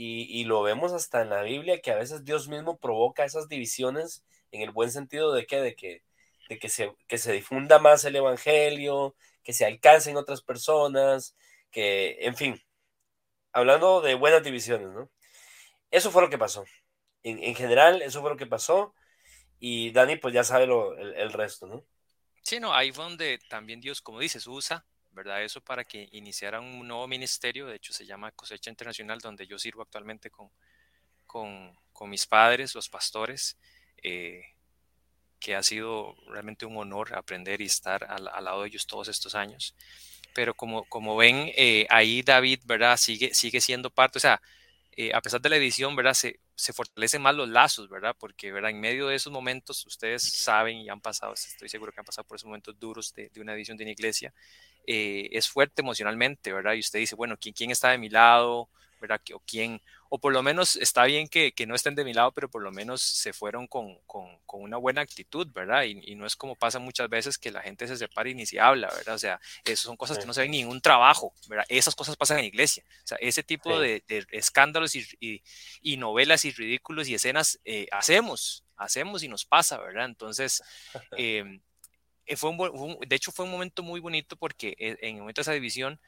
y, 0.00 0.44
lo 0.44 0.62
vemos 0.62 0.92
hasta 0.92 1.22
en 1.22 1.30
la 1.30 1.42
Biblia, 1.42 1.80
que 1.80 1.90
a 1.90 1.96
veces 1.96 2.24
Dios 2.24 2.46
mismo 2.46 2.78
provoca 2.78 3.24
esas 3.24 3.48
divisiones 3.48 4.24
en 4.52 4.62
el 4.62 4.70
buen 4.70 4.92
sentido 4.92 5.32
de 5.32 5.44
que, 5.44 5.60
de 5.60 5.74
que, 5.74 6.02
de 6.48 6.58
que, 6.60 6.68
se, 6.68 6.94
que 7.08 7.18
se 7.18 7.32
difunda 7.32 7.80
más 7.80 8.04
el 8.04 8.14
Evangelio, 8.14 9.16
que 9.42 9.52
se 9.52 9.64
alcancen 9.64 10.16
otras 10.16 10.40
personas, 10.40 11.34
que, 11.72 12.16
en 12.20 12.36
fin, 12.36 12.62
hablando 13.52 14.00
de 14.00 14.14
buenas 14.14 14.44
divisiones, 14.44 14.88
¿no? 14.90 15.10
Eso 15.90 16.12
fue 16.12 16.22
lo 16.22 16.30
que 16.30 16.38
pasó. 16.38 16.64
En, 17.24 17.56
general, 17.56 18.00
eso 18.00 18.20
fue 18.20 18.30
lo 18.30 18.36
que 18.36 18.46
pasó. 18.46 18.94
Y 19.58 19.90
Dani, 19.90 20.14
pues 20.14 20.32
ya 20.32 20.44
sabe 20.44 20.68
lo, 20.68 20.96
el, 20.96 21.32
resto, 21.32 21.66
¿no? 21.66 21.84
Sí, 22.42 22.60
no, 22.60 22.72
ahí 22.72 22.92
fue 22.92 23.02
donde 23.02 23.40
también 23.50 23.80
Dios, 23.80 24.00
como 24.00 24.20
dices, 24.20 24.46
usa, 24.46 24.86
¿verdad? 25.18 25.42
Eso 25.42 25.60
para 25.60 25.84
que 25.84 26.08
iniciara 26.12 26.60
un 26.60 26.86
nuevo 26.86 27.06
ministerio, 27.06 27.66
de 27.66 27.76
hecho 27.76 27.92
se 27.92 28.06
llama 28.06 28.32
Cosecha 28.32 28.70
Internacional, 28.70 29.18
donde 29.18 29.46
yo 29.46 29.58
sirvo 29.58 29.82
actualmente 29.82 30.30
con, 30.30 30.50
con, 31.26 31.76
con 31.92 32.08
mis 32.08 32.26
padres, 32.26 32.74
los 32.74 32.88
pastores, 32.88 33.58
eh, 34.02 34.42
que 35.38 35.54
ha 35.54 35.62
sido 35.62 36.16
realmente 36.28 36.66
un 36.66 36.76
honor 36.76 37.14
aprender 37.14 37.60
y 37.60 37.66
estar 37.66 38.04
al, 38.04 38.28
al 38.28 38.44
lado 38.44 38.62
de 38.62 38.68
ellos 38.68 38.86
todos 38.86 39.08
estos 39.08 39.34
años 39.34 39.74
pero 40.38 40.54
como, 40.54 40.84
como 40.84 41.16
ven, 41.16 41.50
eh, 41.56 41.84
ahí 41.90 42.22
David, 42.22 42.60
¿verdad? 42.64 42.96
Sigue, 42.96 43.34
sigue 43.34 43.60
siendo 43.60 43.90
parte, 43.90 44.18
o 44.18 44.20
sea, 44.20 44.40
eh, 44.92 45.10
a 45.12 45.20
pesar 45.20 45.40
de 45.40 45.48
la 45.48 45.56
edición, 45.56 45.96
¿verdad? 45.96 46.14
Se, 46.14 46.38
se 46.54 46.72
fortalecen 46.72 47.22
más 47.22 47.34
los 47.34 47.48
lazos, 47.48 47.88
¿verdad? 47.88 48.14
Porque, 48.18 48.52
¿verdad? 48.52 48.70
En 48.70 48.80
medio 48.80 49.08
de 49.08 49.16
esos 49.16 49.32
momentos, 49.32 49.84
ustedes 49.86 50.22
saben 50.22 50.76
y 50.76 50.88
han 50.88 51.00
pasado, 51.00 51.34
estoy 51.34 51.68
seguro 51.68 51.92
que 51.92 52.00
han 52.00 52.04
pasado 52.04 52.26
por 52.26 52.36
esos 52.36 52.46
momentos 52.46 52.78
duros 52.78 53.12
de, 53.14 53.30
de 53.30 53.40
una 53.40 53.54
edición 53.54 53.76
de 53.76 53.84
una 53.84 53.92
iglesia, 53.92 54.32
eh, 54.90 55.28
es 55.32 55.48
fuerte 55.48 55.82
emocionalmente, 55.82 56.52
¿verdad? 56.52 56.72
Y 56.72 56.80
usted 56.80 56.98
dice, 56.98 57.14
bueno, 57.14 57.36
¿quién, 57.38 57.54
quién 57.54 57.70
está 57.70 57.90
de 57.90 57.98
mi 57.98 58.08
lado? 58.08 58.70
¿verdad? 59.00 59.20
O 59.34 59.40
quién, 59.40 59.80
o 60.08 60.18
por 60.18 60.32
lo 60.32 60.42
menos 60.42 60.76
está 60.76 61.04
bien 61.04 61.28
que, 61.28 61.52
que, 61.52 61.66
no 61.66 61.74
estén 61.74 61.94
de 61.94 62.04
mi 62.04 62.12
lado, 62.12 62.32
pero 62.32 62.48
por 62.48 62.62
lo 62.62 62.72
menos 62.72 63.02
se 63.02 63.32
fueron 63.32 63.66
con, 63.66 63.98
con, 64.06 64.38
con 64.46 64.62
una 64.62 64.76
buena 64.76 65.00
actitud, 65.00 65.46
¿verdad? 65.52 65.84
Y, 65.84 66.00
y, 66.04 66.14
no 66.14 66.26
es 66.26 66.36
como 66.36 66.56
pasa 66.56 66.78
muchas 66.78 67.08
veces 67.08 67.38
que 67.38 67.50
la 67.50 67.62
gente 67.62 67.86
se 67.86 67.96
separa 67.96 68.28
y 68.28 68.34
ni 68.34 68.46
se 68.46 68.60
habla, 68.60 68.88
¿verdad? 68.88 69.14
O 69.14 69.18
sea, 69.18 69.40
eso 69.64 69.84
son 69.84 69.96
cosas 69.96 70.18
que 70.18 70.26
no 70.26 70.34
se 70.34 70.42
ven 70.42 70.54
en 70.54 70.68
un 70.68 70.80
trabajo, 70.80 71.32
¿verdad? 71.48 71.64
Esas 71.68 71.94
cosas 71.94 72.16
pasan 72.16 72.38
en 72.38 72.46
iglesia. 72.46 72.82
O 73.04 73.06
sea, 73.06 73.18
ese 73.20 73.42
tipo 73.42 73.76
sí. 73.76 73.86
de, 73.86 74.04
de, 74.08 74.26
escándalos 74.30 74.94
y, 74.94 75.06
y, 75.20 75.42
y, 75.80 75.96
novelas 75.96 76.44
y 76.44 76.50
ridículos 76.50 77.08
y 77.08 77.14
escenas 77.14 77.60
eh, 77.64 77.86
hacemos, 77.92 78.64
hacemos 78.76 79.22
y 79.22 79.28
nos 79.28 79.44
pasa, 79.44 79.78
¿verdad? 79.78 80.06
Entonces, 80.06 80.62
eh, 81.16 81.60
fue 82.36 82.50
un, 82.50 82.60
un, 82.60 82.98
de 83.06 83.16
hecho 83.16 83.32
fue 83.32 83.44
un 83.44 83.50
momento 83.50 83.82
muy 83.82 84.00
bonito 84.00 84.36
porque 84.36 84.76
eh, 84.78 84.98
en 85.02 85.16
el 85.16 85.20
momento 85.20 85.40
de 85.40 85.42
esa 85.42 85.52
división, 85.52 86.00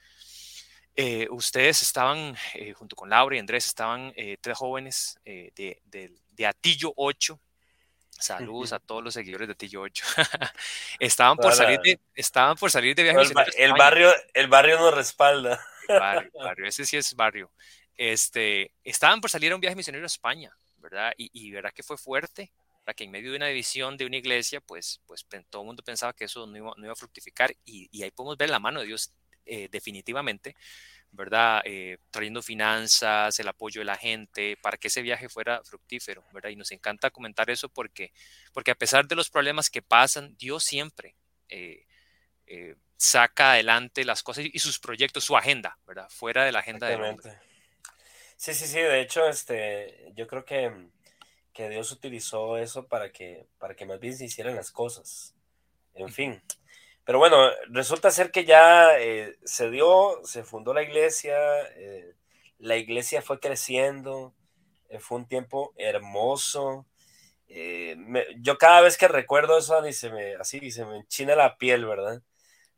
eh, 0.97 1.29
ustedes 1.31 1.83
estaban, 1.83 2.37
eh, 2.55 2.73
junto 2.73 2.97
con 2.97 3.09
Laura 3.09 3.37
y 3.37 3.39
Andrés, 3.39 3.67
estaban 3.67 4.13
eh, 4.17 4.37
tres 4.41 4.59
jóvenes 4.59 5.19
eh, 5.25 5.53
de, 5.55 5.81
de, 5.85 6.13
de, 6.33 6.47
Atillo 6.47 6.93
8, 6.97 7.41
Saludos 8.19 8.75
a 8.75 8.79
todos 8.79 9.03
los 9.03 9.15
seguidores 9.15 9.49
de 9.49 9.55
Tillo 9.55 9.81
8. 9.81 10.05
estaban, 11.01 11.39
por 11.39 11.55
salir 11.55 11.81
de, 11.81 11.99
estaban 12.15 12.55
por 12.55 12.71
salir 12.71 12.95
de 12.95 13.05
viaje. 13.05 13.33
El, 13.57 13.73
barrio, 13.73 14.13
el 14.35 14.47
barrio 14.47 14.79
nos 14.79 14.93
respalda. 14.93 15.59
barrio, 15.89 16.31
barrio, 16.39 16.67
ese 16.67 16.85
sí 16.85 16.99
es 16.99 17.15
barrio. 17.15 17.51
Este, 17.97 18.73
estaban 18.85 19.23
por 19.23 19.31
salir 19.31 19.53
a 19.53 19.55
un 19.55 19.61
viaje 19.63 19.75
misionero 19.75 20.05
a 20.05 20.07
España, 20.07 20.55
¿verdad? 20.77 21.15
Y, 21.17 21.31
y 21.33 21.51
verdad 21.51 21.73
que 21.73 21.83
fue 21.83 21.97
fuerte, 21.97 22.53
para 22.85 22.95
que 22.95 23.05
en 23.05 23.11
medio 23.11 23.31
de 23.31 23.37
una 23.37 23.47
división 23.49 23.97
de 23.97 24.07
una 24.07 24.17
iglesia, 24.17 24.61
pues, 24.61 25.01
pues 25.07 25.27
todo 25.49 25.63
el 25.63 25.67
mundo 25.67 25.83
pensaba 25.83 26.13
que 26.13 26.25
eso 26.25 26.47
no 26.47 26.57
iba, 26.57 26.73
no 26.77 26.85
iba 26.85 26.93
a 26.93 26.97
fructificar 26.97 27.55
y, 27.65 28.03
ahí 28.03 28.11
podemos 28.11 28.37
ver 28.37 28.51
la 28.51 28.59
mano 28.59 28.81
de 28.81 28.87
Dios 28.87 29.13
eh, 29.47 29.69
definitivamente, 29.71 30.55
¿verdad? 31.13 31.63
Eh, 31.65 31.99
trayendo 32.11 32.43
finanzas, 32.43 33.39
el 33.41 33.49
apoyo 33.49 33.81
de 33.81 33.85
la 33.85 33.97
gente, 33.97 34.57
para 34.63 34.77
que 34.77 34.89
ese 34.89 35.03
viaje 35.03 35.29
fuera 35.29 35.63
fructífero, 35.65 36.25
¿verdad? 36.33 36.51
Y 36.51 36.57
nos 36.57 36.71
encanta 36.71 37.11
comentar 37.11 37.51
eso 37.51 37.69
porque, 37.69 38.13
porque 38.53 38.71
a 38.71 38.77
pesar 38.77 39.07
de 39.07 39.17
los 39.17 39.31
problemas 39.31 39.71
que 39.71 39.83
pasan, 39.83 40.37
Dios 40.39 40.65
siempre 40.65 41.17
eh, 41.49 41.85
saca 42.97 43.53
adelante 43.53 44.05
las 44.05 44.23
cosas 44.23 44.45
y 44.53 44.59
sus 44.59 44.79
proyectos, 44.79 45.25
su 45.25 45.37
agenda, 45.37 45.79
¿verdad? 45.87 46.09
Fuera 46.11 46.45
de 46.45 46.53
la 46.53 46.59
agenda 46.59 46.87
de 46.87 46.97
hombre. 46.97 47.33
Sí, 48.37 48.55
sí, 48.55 48.67
sí, 48.67 48.79
de 48.79 49.01
hecho, 49.03 49.29
este, 49.29 50.13
yo 50.15 50.27
creo 50.27 50.45
que, 50.45 50.73
que 51.61 51.69
Dios 51.69 51.93
utilizó 51.93 52.57
eso 52.57 52.87
para 52.87 53.13
que, 53.13 53.47
para 53.59 53.75
que 53.77 53.85
más 53.85 54.01
bien 54.01 54.17
se 54.17 54.25
hicieran 54.25 54.57
las 54.57 54.71
cosas. 54.71 55.35
En 55.93 56.09
fin, 56.09 56.41
pero 57.05 57.19
bueno, 57.19 57.37
resulta 57.69 58.11
ser 58.11 58.31
que 58.31 58.47
ya 58.47 58.99
eh, 58.99 59.37
se 59.45 59.69
dio, 59.69 60.23
se 60.25 60.43
fundó 60.43 60.73
la 60.73 60.83
iglesia, 60.83 61.37
eh, 61.77 62.15
la 62.59 62.79
iglesia 62.79 63.21
fue 63.21 63.41
creciendo, 63.41 64.35
eh, 64.89 65.01
fue 65.01 65.19
un 65.19 65.29
tiempo 65.29 65.75
hermoso. 65.77 66.87
yo 68.39 68.57
cada 68.57 68.81
vez 68.81 68.97
que 68.97 69.09
recuerdo 69.09 69.59
eso, 69.59 69.83
me, 69.83 70.37
así 70.37 70.71
se 70.71 70.87
me 70.87 70.97
enchina 70.97 71.37
la 71.37 71.59
piel, 71.59 71.85
¿verdad? 71.85 72.23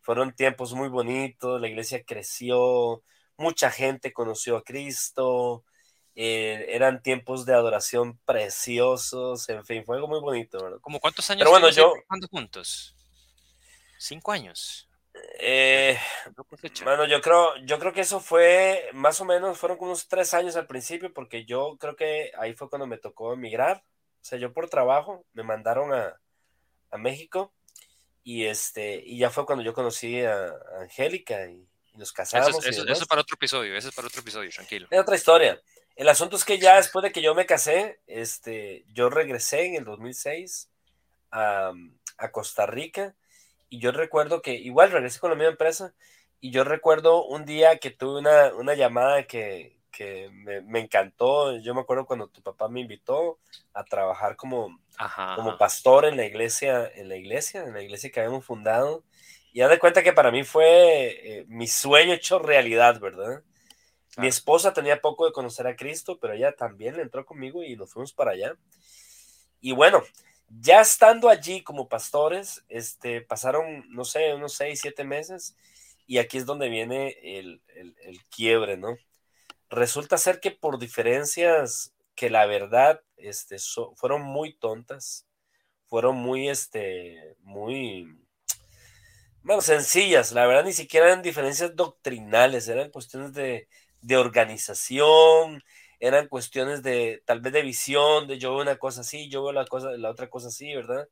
Fueron 0.00 0.34
tiempos 0.34 0.74
muy 0.74 0.88
bonitos, 0.88 1.60
la 1.60 1.68
iglesia 1.68 2.02
creció, 2.04 3.04
mucha 3.36 3.70
gente 3.70 4.12
conoció 4.12 4.56
a 4.56 4.64
Cristo, 4.64 5.64
eran 6.14 7.02
tiempos 7.02 7.46
de 7.46 7.54
adoración 7.54 8.18
preciosos, 8.24 9.48
en 9.48 9.64
fin, 9.64 9.84
fue 9.84 9.96
algo 9.96 10.08
muy 10.08 10.20
bonito, 10.20 10.62
¿verdad? 10.62 10.78
¿Como 10.80 11.00
cuántos 11.00 11.28
años 11.30 11.40
Pero 11.40 11.50
bueno, 11.50 11.70
yo, 11.70 11.94
juntos? 12.30 12.94
¿Cinco 13.98 14.32
años? 14.32 14.88
Eh, 15.38 15.98
bueno, 16.84 17.06
yo 17.06 17.20
creo, 17.20 17.56
yo 17.64 17.78
creo 17.78 17.92
que 17.92 18.00
eso 18.00 18.20
fue 18.20 18.88
más 18.92 19.20
o 19.20 19.24
menos, 19.24 19.58
fueron 19.58 19.76
como 19.76 19.90
unos 19.90 20.08
tres 20.08 20.32
años 20.34 20.56
al 20.56 20.66
principio, 20.66 21.12
porque 21.12 21.44
yo 21.44 21.76
creo 21.78 21.96
que 21.96 22.32
ahí 22.38 22.54
fue 22.54 22.68
cuando 22.68 22.86
me 22.86 22.98
tocó 22.98 23.32
emigrar. 23.32 23.84
O 24.20 24.24
sea, 24.24 24.38
yo 24.38 24.52
por 24.52 24.68
trabajo 24.70 25.24
me 25.32 25.42
mandaron 25.42 25.92
a, 25.92 26.18
México 26.98 27.54
y 28.22 28.44
este 28.44 29.02
y 29.02 29.16
ya 29.16 29.30
fue 29.30 29.46
cuando 29.46 29.64
yo 29.64 29.72
conocí 29.72 30.20
a, 30.20 30.52
Angélica 30.80 31.46
y, 31.46 31.66
nos 31.94 32.12
casamos. 32.12 32.64
Eso, 32.66 32.86
es 32.86 33.06
para 33.06 33.22
otro 33.22 33.34
episodio, 33.34 33.74
eso 33.76 33.88
es 33.88 33.94
para 33.94 34.08
otro 34.08 34.20
episodio, 34.20 34.50
tranquilo. 34.50 34.88
Es 34.90 35.00
otra 35.00 35.16
historia. 35.16 35.60
El 35.96 36.08
asunto 36.08 36.36
es 36.36 36.44
que 36.44 36.58
ya 36.58 36.76
después 36.76 37.02
de 37.02 37.12
que 37.12 37.22
yo 37.22 37.34
me 37.34 37.46
casé, 37.46 38.00
este, 38.06 38.84
yo 38.92 39.10
regresé 39.10 39.66
en 39.66 39.74
el 39.76 39.84
2006 39.84 40.70
a, 41.30 41.72
a 42.18 42.30
Costa 42.30 42.66
Rica 42.66 43.14
y 43.68 43.78
yo 43.78 43.92
recuerdo 43.92 44.42
que 44.42 44.54
igual 44.54 44.90
regresé 44.90 45.20
con 45.20 45.30
la 45.30 45.36
misma 45.36 45.52
empresa 45.52 45.94
y 46.40 46.50
yo 46.50 46.64
recuerdo 46.64 47.24
un 47.24 47.44
día 47.44 47.78
que 47.78 47.90
tuve 47.90 48.18
una, 48.18 48.52
una 48.54 48.74
llamada 48.74 49.22
que, 49.24 49.78
que 49.92 50.28
me, 50.32 50.60
me, 50.62 50.80
encantó. 50.80 51.56
Yo 51.58 51.74
me 51.74 51.82
acuerdo 51.82 52.04
cuando 52.04 52.26
tu 52.26 52.42
papá 52.42 52.68
me 52.68 52.80
invitó 52.80 53.38
a 53.72 53.84
trabajar 53.84 54.34
como, 54.34 54.80
como 55.36 55.56
pastor 55.56 56.04
en 56.04 56.16
la 56.16 56.24
iglesia, 56.24 56.90
en 56.96 57.08
la 57.08 57.16
iglesia, 57.16 57.62
en 57.62 57.74
la 57.74 57.82
iglesia 57.82 58.10
que 58.10 58.20
habíamos 58.20 58.44
fundado. 58.44 59.04
Y 59.52 59.60
haz 59.60 59.70
de 59.70 59.78
cuenta 59.78 60.02
que 60.02 60.12
para 60.12 60.32
mí 60.32 60.42
fue 60.42 61.38
eh, 61.40 61.44
mi 61.46 61.68
sueño 61.68 62.14
hecho 62.14 62.38
realidad, 62.38 62.98
¿verdad? 62.98 63.42
Mi 64.18 64.28
esposa 64.28 64.72
tenía 64.74 65.00
poco 65.00 65.26
de 65.26 65.32
conocer 65.32 65.66
a 65.66 65.76
Cristo, 65.76 66.18
pero 66.20 66.34
ella 66.34 66.54
también 66.54 67.00
entró 67.00 67.24
conmigo 67.24 67.62
y 67.62 67.76
nos 67.76 67.92
fuimos 67.92 68.12
para 68.12 68.32
allá. 68.32 68.56
Y 69.60 69.72
bueno, 69.72 70.02
ya 70.48 70.80
estando 70.80 71.28
allí 71.28 71.62
como 71.62 71.88
pastores, 71.88 72.64
este, 72.68 73.22
pasaron, 73.22 73.84
no 73.90 74.04
sé, 74.04 74.34
unos 74.34 74.54
seis, 74.54 74.80
siete 74.80 75.04
meses, 75.04 75.56
y 76.06 76.18
aquí 76.18 76.36
es 76.36 76.46
donde 76.46 76.68
viene 76.68 77.16
el, 77.22 77.62
quiebre, 78.28 78.76
¿no? 78.76 78.96
Resulta 79.70 80.18
ser 80.18 80.40
que 80.40 80.50
por 80.50 80.78
diferencias 80.78 81.94
que 82.14 82.28
la 82.28 82.44
verdad 82.44 83.00
este, 83.16 83.56
fueron 83.96 84.22
muy 84.22 84.54
tontas, 84.54 85.26
fueron 85.86 86.16
muy, 86.16 86.48
este, 86.48 87.36
muy, 87.40 88.18
bueno, 89.42 89.62
sencillas, 89.62 90.32
la 90.32 90.46
verdad 90.46 90.64
ni 90.64 90.72
siquiera 90.72 91.06
eran 91.06 91.22
diferencias 91.22 91.74
doctrinales, 91.74 92.68
eran 92.68 92.90
cuestiones 92.90 93.32
de, 93.32 93.68
de 94.02 94.16
organización, 94.16 95.62
eran 96.00 96.28
cuestiones 96.28 96.82
de 96.82 97.22
tal 97.26 97.40
vez 97.40 97.52
de 97.52 97.62
visión, 97.62 98.26
de 98.26 98.38
yo 98.38 98.52
veo 98.52 98.62
una 98.62 98.76
cosa 98.76 99.02
así, 99.02 99.30
yo 99.30 99.44
veo 99.44 99.52
la, 99.52 99.64
cosa, 99.66 99.92
la 99.92 100.10
otra 100.10 100.28
cosa 100.28 100.48
así, 100.48 100.74
¿verdad? 100.74 101.08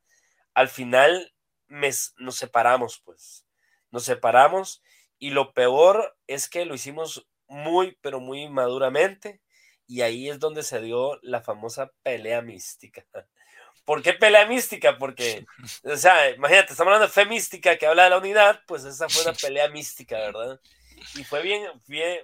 Al 0.53 0.67
final 0.67 1.33
nos 1.67 2.35
separamos, 2.35 3.01
pues, 3.05 3.45
nos 3.89 4.03
separamos 4.03 4.83
y 5.17 5.29
lo 5.29 5.53
peor 5.53 6.17
es 6.27 6.49
que 6.49 6.65
lo 6.65 6.75
hicimos 6.75 7.27
muy, 7.47 7.97
pero 8.01 8.19
muy 8.19 8.49
maduramente 8.49 9.41
y 9.87 10.01
ahí 10.01 10.29
es 10.29 10.39
donde 10.39 10.63
se 10.63 10.81
dio 10.81 11.19
la 11.21 11.41
famosa 11.41 11.91
pelea 12.03 12.41
mística. 12.41 13.05
¿Por 13.85 14.01
qué 14.01 14.13
pelea 14.13 14.45
mística? 14.45 14.97
Porque, 14.97 15.45
o 15.83 15.95
sea, 15.95 16.29
imagínate, 16.29 16.71
estamos 16.71 16.93
hablando 16.93 17.07
de 17.07 17.13
fe 17.13 17.25
mística 17.25 17.77
que 17.77 17.87
habla 17.87 18.05
de 18.05 18.09
la 18.11 18.17
unidad, 18.17 18.61
pues 18.67 18.83
esa 18.83 19.09
fue 19.09 19.23
una 19.23 19.33
pelea 19.41 19.69
mística, 19.69 20.17
¿verdad? 20.17 20.59
Y 21.15 21.23
fue 21.23 21.41
bien, 21.41 21.67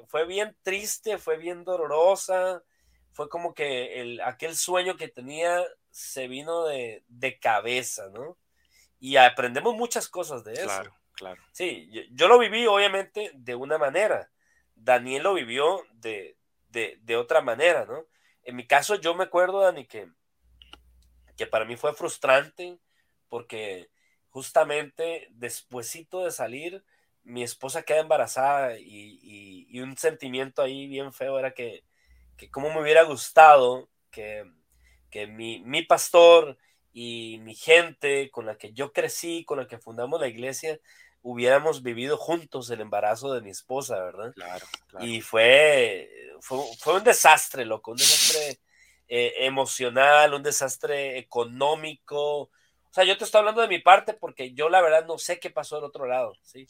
fue 0.08 0.26
bien 0.26 0.56
triste, 0.64 1.18
fue 1.18 1.38
bien 1.38 1.64
dolorosa, 1.64 2.64
fue 3.12 3.30
como 3.30 3.54
que 3.54 4.00
el, 4.00 4.22
aquel 4.22 4.56
sueño 4.56 4.96
que 4.96 5.08
tenía 5.08 5.64
se 5.90 6.28
vino 6.28 6.66
de, 6.66 7.04
de 7.08 7.40
cabeza, 7.40 8.10
¿no? 8.10 8.38
Y 9.00 9.18
aprendemos 9.18 9.76
muchas 9.76 10.08
cosas 10.08 10.44
de 10.44 10.54
eso. 10.54 10.66
Claro, 10.66 10.96
claro. 11.14 11.42
Sí, 11.52 11.90
yo, 12.12 12.28
lo 12.28 12.38
viví 12.38 12.68
obviamente 12.68 13.32
de 13.34 13.56
una 13.56 13.78
manera, 13.78 14.30
Daniel 14.76 15.24
lo 15.24 15.34
vivió 15.34 15.84
de, 15.94 16.38
de, 16.70 17.00
de, 17.02 17.16
otra 17.16 17.42
manera, 17.42 17.86
¿no? 17.86 18.06
En 18.44 18.56
mi 18.56 18.68
caso 18.68 18.96
yo 18.96 19.16
me 19.16 19.24
acuerdo, 19.24 19.62
Dani, 19.62 19.86
que, 19.86 20.08
que 21.36 21.48
para 21.48 21.66
mí 21.66 21.76
fue 21.76 21.94
frustrante 21.94 22.80
porque 23.28 23.90
justamente 24.30 25.28
despuesito 25.32 26.24
de 26.24 26.32
salir, 26.32 26.84
mi 27.28 27.44
esposa 27.44 27.84
queda 27.84 28.00
embarazada 28.00 28.78
y, 28.80 29.80
un 29.82 29.96
sentimiento 29.96 30.64
ahí 30.64 30.88
bien 30.88 31.14
feo 31.14 31.38
era 31.38 31.54
que, 31.54 31.84
que 32.36 32.50
como 32.50 32.74
me 32.74 32.82
hubiera 32.82 33.04
gustado 33.04 33.90
que, 34.10 34.44
que 35.12 35.28
mi, 35.28 35.60
mi, 35.60 35.84
pastor 35.84 36.58
y 36.92 37.40
mi 37.44 37.54
gente 37.54 38.32
con 38.32 38.48
la 38.48 38.58
que 38.58 38.74
yo 38.74 38.92
crecí, 38.92 39.46
con 39.46 39.60
la 39.60 39.68
que 39.68 39.78
fundamos 39.78 40.20
la 40.20 40.28
iglesia, 40.28 40.80
hubiéramos 41.22 41.84
vivido 41.84 42.18
juntos 42.18 42.72
el 42.72 42.82
embarazo 42.82 43.34
de 43.34 43.42
mi 43.42 43.52
esposa, 43.52 44.02
¿verdad? 44.04 44.34
Claro. 44.34 44.66
Y 45.02 45.22
fue, 45.22 46.10
fue, 46.40 46.96
un 46.96 47.04
desastre, 47.04 47.66
loco, 47.66 47.92
un 47.92 47.98
desastre 47.98 48.60
eh, 49.08 49.34
emocional, 49.40 50.34
un 50.34 50.44
desastre 50.44 51.20
económico. 51.20 52.42
O 52.42 52.92
sea, 52.92 53.04
yo 53.04 53.18
te 53.18 53.26
estoy 53.26 53.40
hablando 53.40 53.62
de 53.62 53.68
mi 53.68 53.80
parte 53.80 54.14
porque 54.14 54.54
yo 54.54 54.70
la 54.70 54.82
verdad 54.82 55.06
no 55.06 55.20
sé 55.20 55.40
qué 55.40 55.52
pasó 55.52 55.76
del 55.76 55.86
otro 55.86 56.08
lado, 56.08 56.34
¿sí? 56.42 56.68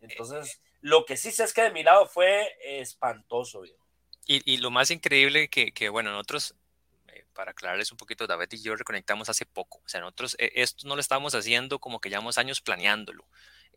Entonces, 0.00 0.60
lo 0.80 1.04
que 1.04 1.16
sí 1.16 1.32
sé 1.32 1.44
es 1.44 1.52
que 1.52 1.62
de 1.62 1.70
mi 1.70 1.82
lado 1.82 2.06
fue 2.06 2.56
espantoso. 2.62 3.64
Y, 3.64 3.74
y, 4.26 4.58
lo 4.58 4.70
más 4.70 4.90
increíble 4.90 5.48
que, 5.48 5.72
que 5.72 5.88
bueno, 5.88 6.10
nosotros, 6.10 6.54
eh, 7.08 7.24
para 7.32 7.52
aclararles 7.52 7.92
un 7.92 7.98
poquito, 7.98 8.26
David 8.26 8.48
y 8.52 8.62
yo 8.62 8.74
reconectamos 8.74 9.28
hace 9.28 9.46
poco. 9.46 9.80
O 9.84 9.88
sea, 9.88 10.00
nosotros 10.00 10.36
eh, 10.38 10.52
esto 10.56 10.86
no 10.88 10.96
lo 10.96 11.00
estábamos 11.00 11.34
haciendo 11.34 11.78
como 11.78 12.00
que 12.00 12.08
llevamos 12.08 12.38
años 12.38 12.60
planeándolo. 12.60 13.26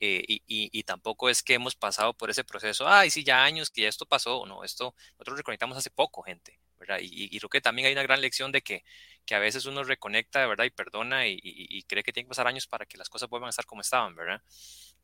Eh, 0.01 0.23
y, 0.27 0.35
y, 0.47 0.69
y, 0.71 0.83
tampoco 0.83 1.29
es 1.29 1.43
que 1.43 1.55
hemos 1.55 1.75
pasado 1.75 2.13
por 2.13 2.29
ese 2.29 2.45
proceso, 2.45 2.87
ay, 2.87 3.09
sí, 3.09 3.23
ya 3.25 3.43
años 3.43 3.69
que 3.69 3.81
ya 3.81 3.89
esto 3.89 4.05
pasó, 4.05 4.45
no, 4.45 4.63
esto 4.63 4.95
nosotros 5.13 5.37
reconectamos 5.37 5.77
hace 5.77 5.89
poco, 5.89 6.21
gente, 6.21 6.57
¿verdad? 6.79 6.99
Y, 7.01 7.35
y, 7.35 7.37
creo 7.37 7.49
que 7.49 7.59
también 7.59 7.87
hay 7.87 7.93
una 7.93 8.03
gran 8.03 8.21
lección 8.21 8.53
de 8.53 8.61
que, 8.61 8.85
que 9.25 9.35
a 9.35 9.39
veces 9.39 9.65
uno 9.65 9.83
reconecta, 9.83 10.47
verdad, 10.47 10.63
y 10.63 10.69
perdona 10.69 11.27
y, 11.27 11.83
cree 11.83 12.01
que 12.01 12.13
tiene 12.13 12.25
que 12.25 12.29
pasar 12.29 12.47
años 12.47 12.65
para 12.65 12.85
que 12.85 12.97
las 12.97 13.09
cosas 13.09 13.29
vuelvan 13.29 13.47
a 13.47 13.49
estar 13.51 13.65
como 13.65 13.81
estaban, 13.81 14.15
¿verdad? 14.15 14.41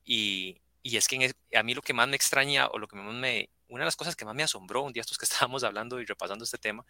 Y, 0.06 0.62
y 0.86 0.98
es 0.98 1.08
que 1.08 1.34
a 1.56 1.64
mí 1.64 1.74
lo 1.74 1.82
que 1.82 1.94
más 1.94 2.08
me 2.08 2.16
extraña 2.16 2.68
o 2.68 2.78
lo 2.78 2.88
que 2.88 2.96
más 2.96 3.12
me, 3.12 3.50
una 3.70 3.80
de 3.82 3.86
las 3.86 3.96
cosas 3.96 4.16
que 4.16 4.24
más 4.24 4.36
me 4.36 4.44
asombró 4.44 4.84
un 4.84 4.94
día 4.94 5.02
estos 5.02 5.18
que 5.18 5.26
estábamos 5.50 5.64
hablando 5.64 6.00
y 6.00 6.06
repasando 6.06 6.44
este 6.44 6.60
tema, 6.60 6.86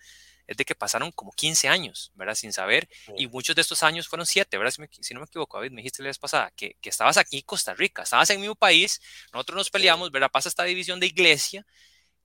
es 0.45 0.57
de 0.57 0.65
que 0.65 0.75
pasaron 0.75 1.13
como 1.13 1.31
15 1.31 1.69
años, 1.69 2.11
¿verdad? 2.13 2.35
Sin 2.35 2.51
saber, 2.51 2.89
y 3.15 3.27
muchos 3.27 3.55
de 3.55 3.61
estos 3.61 3.83
años 3.83 4.09
fueron 4.09 4.25
7, 4.25 4.57
¿verdad? 4.57 4.73
Si, 4.99 5.13
no 5.13 5.21
me 5.21 5.27
equivoco, 5.27 5.55
David, 5.55 5.71
me 5.71 5.77
dijiste 5.77 6.03
la 6.03 6.09
vez 6.09 6.19
pasada 6.19 6.51
que, 6.57 6.75
que, 6.81 6.89
estabas 6.89 7.15
aquí 7.15 7.37
en 7.37 7.43
Costa 7.43 7.73
Rica, 7.73 8.03
estabas 8.03 8.29
en 8.31 8.41
mi 8.41 8.53
país, 8.53 8.99
nosotros 9.31 9.55
nos 9.55 9.69
peleamos, 9.69 10.11
¿verdad? 10.11 10.29
Pasa 10.29 10.49
esta 10.49 10.65
división 10.65 10.99
de 10.99 11.07
iglesia, 11.07 11.65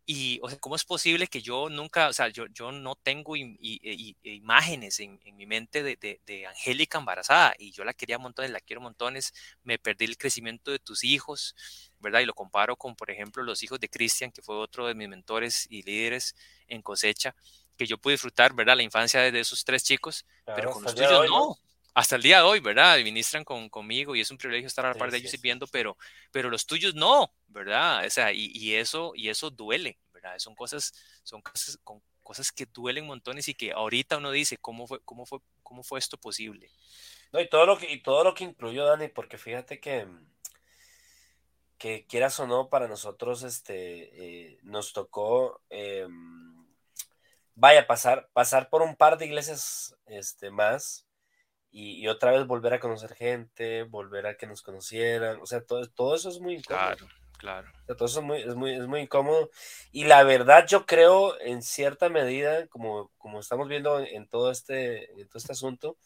y, 0.06 0.40
o 0.42 0.48
sea, 0.48 0.58
¿cómo 0.58 0.76
es 0.76 0.84
posible 0.84 1.26
que 1.26 1.40
yo 1.40 1.68
nunca, 1.68 2.08
o 2.08 2.12
sea, 2.12 2.28
yo, 2.28 2.46
yo 2.48 2.72
no 2.72 2.96
tengo 2.96 3.36
imágenes 3.36 4.98
en, 5.00 5.20
mi 5.36 5.46
mente 5.46 5.82
de, 5.82 6.20
de, 6.26 6.46
Angélica 6.46 6.98
embarazada 6.98 7.54
y 7.58 7.70
yo 7.72 7.84
la 7.84 7.94
quería 7.94 8.18
montones, 8.18 8.50
la 8.50 8.60
quiero 8.60 8.80
montones, 8.80 9.32
me 9.62 9.78
perdí 9.78 10.06
el 10.06 10.18
crecimiento 10.18 10.70
de 10.70 10.78
tus 10.78 11.04
hijos, 11.04 11.54
¿verdad? 11.98 12.20
Y 12.20 12.26
lo 12.26 12.34
comparo 12.34 12.76
con, 12.76 12.96
por 12.96 13.10
ejemplo, 13.10 13.42
los 13.42 13.62
hijos 13.62 13.78
de 13.78 13.88
Cristian, 13.88 14.32
que 14.32 14.42
fue 14.42 14.56
otro 14.56 14.86
de 14.86 14.94
mis 14.94 15.08
mentores 15.08 15.66
y 15.70 15.82
líderes 15.82 16.34
en 16.66 16.82
cosecha, 16.82 17.34
que 17.76 17.86
yo 17.86 17.98
pude 17.98 18.14
disfrutar, 18.14 18.52
¿verdad? 18.52 18.76
La 18.76 18.82
infancia 18.82 19.20
de 19.30 19.40
esos 19.40 19.64
tres 19.64 19.84
chicos, 19.84 20.26
pero 20.44 20.72
con 20.72 20.82
los 20.82 20.94
tuyos 20.94 21.28
no 21.28 21.56
hasta 21.94 22.16
el 22.16 22.22
día 22.22 22.38
de 22.38 22.42
hoy, 22.44 22.60
¿verdad? 22.60 22.92
Administran 22.92 23.44
con, 23.44 23.68
conmigo 23.68 24.14
y 24.14 24.20
es 24.20 24.30
un 24.30 24.38
privilegio 24.38 24.66
estar 24.66 24.84
a 24.86 24.90
la 24.90 24.94
par 24.94 25.10
de 25.10 25.18
ellos 25.18 25.30
sirviendo, 25.30 25.66
pero, 25.66 25.96
pero 26.30 26.50
los 26.50 26.66
tuyos 26.66 26.94
no, 26.94 27.32
¿verdad? 27.48 28.04
O 28.06 28.10
sea, 28.10 28.32
y, 28.32 28.50
y, 28.54 28.74
eso, 28.74 29.12
y 29.14 29.28
eso 29.28 29.50
duele, 29.50 29.98
¿verdad? 30.12 30.38
Son 30.38 30.54
cosas, 30.54 30.92
son 31.22 31.42
cosas, 31.42 31.78
con, 31.82 32.02
cosas 32.22 32.52
que 32.52 32.66
duelen 32.66 33.06
montones 33.06 33.48
y 33.48 33.54
que 33.54 33.72
ahorita 33.72 34.18
uno 34.18 34.30
dice, 34.30 34.56
¿cómo 34.58 34.86
fue, 34.86 35.00
cómo 35.04 35.26
fue, 35.26 35.40
cómo 35.62 35.82
fue 35.82 35.98
esto 35.98 36.16
posible? 36.16 36.70
No, 37.32 37.40
y 37.40 37.48
todo 37.48 37.66
lo 37.66 37.78
que, 37.78 37.90
y 37.90 38.02
todo 38.02 38.24
lo 38.24 38.34
que 38.34 38.44
incluyó, 38.44 38.84
Dani, 38.86 39.08
porque 39.08 39.38
fíjate 39.38 39.80
que, 39.80 40.06
que 41.76 42.06
quieras 42.06 42.38
o 42.40 42.46
no, 42.46 42.68
para 42.68 42.88
nosotros 42.88 43.42
este, 43.42 44.52
eh, 44.52 44.58
nos 44.62 44.92
tocó, 44.92 45.60
eh, 45.70 46.06
vaya, 47.54 47.86
pasar, 47.86 48.28
pasar 48.32 48.68
por 48.68 48.82
un 48.82 48.96
par 48.96 49.18
de 49.18 49.26
iglesias 49.26 49.96
este, 50.06 50.50
más 50.50 51.09
y, 51.72 52.08
otra 52.08 52.32
vez 52.32 52.46
volver 52.46 52.74
a 52.74 52.80
conocer 52.80 53.14
gente, 53.14 53.84
volver 53.84 54.26
a 54.26 54.36
que 54.36 54.46
nos 54.46 54.62
conocieran, 54.62 55.38
o 55.40 55.46
sea, 55.46 55.60
todo, 55.60 55.88
todo 55.88 56.16
eso 56.16 56.28
es 56.28 56.40
muy 56.40 56.56
incómodo. 56.56 56.96
Claro, 56.96 57.08
claro. 57.38 57.68
O 57.82 57.86
sea, 57.86 57.96
todo 57.96 58.06
eso 58.06 58.20
es 58.20 58.26
muy, 58.26 58.42
es, 58.42 58.54
muy, 58.56 58.74
es 58.74 58.86
muy 58.86 59.00
incómodo. 59.00 59.50
Y 59.92 60.04
la 60.04 60.24
verdad 60.24 60.66
yo 60.66 60.84
creo 60.84 61.40
en 61.40 61.62
cierta 61.62 62.08
medida, 62.08 62.66
como, 62.66 63.10
como 63.18 63.38
estamos 63.38 63.68
viendo 63.68 64.00
en, 64.00 64.26
todo 64.26 64.50
este, 64.50 65.12
en 65.20 65.28
todo 65.28 65.38
este 65.38 65.52
asunto, 65.52 65.96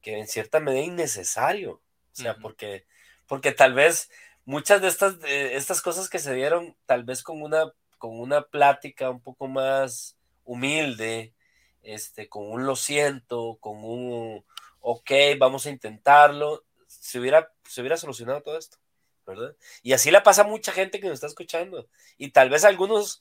que 0.00 0.18
en 0.18 0.28
cierta 0.28 0.60
medida 0.60 0.82
es 0.82 0.88
innecesario. 0.88 1.72
O 1.72 2.20
sea, 2.20 2.36
porque, 2.36 2.86
porque 3.26 3.52
tal 3.52 3.74
vez 3.74 4.10
muchas 4.44 4.80
de 4.80 4.88
estas, 4.88 5.20
de 5.20 5.56
estas 5.56 5.82
cosas 5.82 6.08
que 6.08 6.18
se 6.18 6.34
dieron, 6.34 6.76
tal 6.86 7.04
vez 7.04 7.22
con 7.22 7.42
una, 7.42 7.72
con 7.98 8.18
una 8.18 8.42
plática 8.42 9.10
un 9.10 9.20
poco 9.20 9.48
más 9.48 10.16
humilde, 10.44 11.34
este, 11.82 12.28
con 12.28 12.50
un 12.50 12.66
lo 12.66 12.76
siento, 12.76 13.58
con 13.60 13.84
un 13.84 14.44
ok, 14.80 15.10
vamos 15.38 15.66
a 15.66 15.70
intentarlo, 15.70 16.64
se 16.86 17.18
hubiera, 17.18 17.52
se 17.64 17.80
hubiera 17.80 17.96
solucionado 17.96 18.42
todo 18.42 18.58
esto, 18.58 18.78
¿verdad? 19.26 19.54
Y 19.82 19.92
así 19.92 20.10
le 20.10 20.20
pasa 20.20 20.42
a 20.42 20.46
mucha 20.46 20.72
gente 20.72 21.00
que 21.00 21.06
nos 21.06 21.14
está 21.14 21.26
escuchando. 21.26 21.88
Y 22.16 22.30
tal 22.30 22.50
vez 22.50 22.64
algunos, 22.64 23.20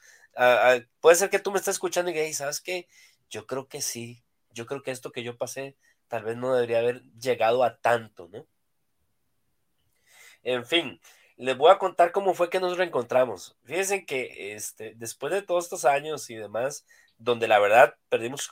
puede 1.00 1.16
ser 1.16 1.30
que 1.30 1.40
tú 1.40 1.52
me 1.52 1.58
estés 1.58 1.76
escuchando 1.76 2.12
y 2.12 2.14
que, 2.14 2.34
¿sabes 2.34 2.62
qué? 2.62 2.88
Yo 3.30 3.46
creo 3.46 3.68
que 3.68 3.82
sí, 3.82 4.24
yo 4.52 4.66
creo 4.66 4.84
que 4.84 4.92
esto 4.92 5.12
que 5.12 5.24
yo 5.24 5.38
pasé 5.38 5.76
tal 6.08 6.24
vez 6.24 6.38
no 6.38 6.54
debería 6.54 6.80
haber 6.80 7.04
llegado 7.20 7.64
a 7.64 7.78
tanto, 7.78 8.30
¿no? 8.30 8.48
En 10.44 10.66
fin, 10.66 11.02
les 11.36 11.58
voy 11.58 11.72
a 11.72 11.78
contar 11.78 12.14
cómo 12.14 12.34
fue 12.34 12.50
que 12.50 12.62
nos 12.62 12.78
reencontramos. 12.78 13.58
Fíjense 13.66 14.06
que 14.06 14.56
este, 14.56 14.94
después 14.96 15.34
de 15.34 15.42
todos 15.42 15.66
estos 15.66 15.84
años 15.84 16.30
y 16.30 16.36
demás, 16.36 16.86
donde 17.18 17.48
la 17.48 17.60
verdad 17.60 17.96
perdimos 18.10 18.50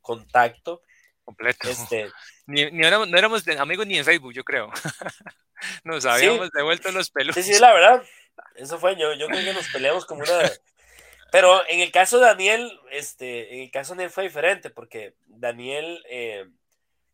contacto, 0.00 0.82
completo. 1.24 1.68
Este, 1.68 2.10
ni, 2.46 2.70
ni 2.70 2.86
éramos, 2.86 3.08
no 3.08 3.18
éramos 3.18 3.46
amigos 3.48 3.86
ni 3.86 3.98
en 3.98 4.04
Facebook, 4.04 4.32
yo 4.32 4.44
creo. 4.44 4.70
nos 5.84 6.04
habíamos 6.06 6.50
devuelto 6.50 6.90
los 6.90 7.10
pelos. 7.10 7.34
Sí, 7.34 7.42
sí, 7.42 7.58
la 7.58 7.72
verdad. 7.72 8.02
Eso 8.54 8.78
fue 8.78 8.96
yo. 8.96 9.14
Yo 9.14 9.26
creo 9.26 9.44
que 9.44 9.52
nos 9.52 9.68
peleamos 9.68 10.04
como 10.04 10.22
una. 10.22 10.32
Pero 11.30 11.66
en 11.68 11.80
el 11.80 11.92
caso 11.92 12.18
de 12.18 12.26
Daniel, 12.26 12.80
este, 12.90 13.54
en 13.54 13.62
el 13.64 13.70
caso 13.70 13.92
de 13.92 13.96
Daniel 13.96 14.10
fue 14.10 14.24
diferente, 14.24 14.70
porque 14.70 15.14
Daniel, 15.26 16.02
eh, 16.08 16.48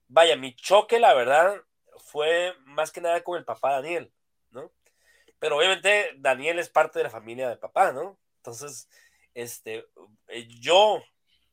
vaya, 0.07 0.37
mi 0.37 0.55
choque, 0.55 1.01
la 1.01 1.15
verdad, 1.15 1.57
fue 1.99 2.55
más 2.65 2.93
que 2.93 3.01
nada 3.01 3.25
con 3.25 3.37
el 3.37 3.45
papá 3.45 3.73
Daniel, 3.73 4.13
¿no? 4.53 4.71
Pero 5.41 5.57
obviamente 5.57 6.13
Daniel 6.19 6.61
es 6.61 6.69
parte 6.69 7.01
de 7.01 7.05
la 7.05 7.11
familia 7.11 7.49
de 7.49 7.57
papá, 7.57 7.91
¿no? 7.91 8.17
Entonces, 8.37 8.89
este, 9.35 9.87
eh, 10.29 10.49
yo, 10.61 11.03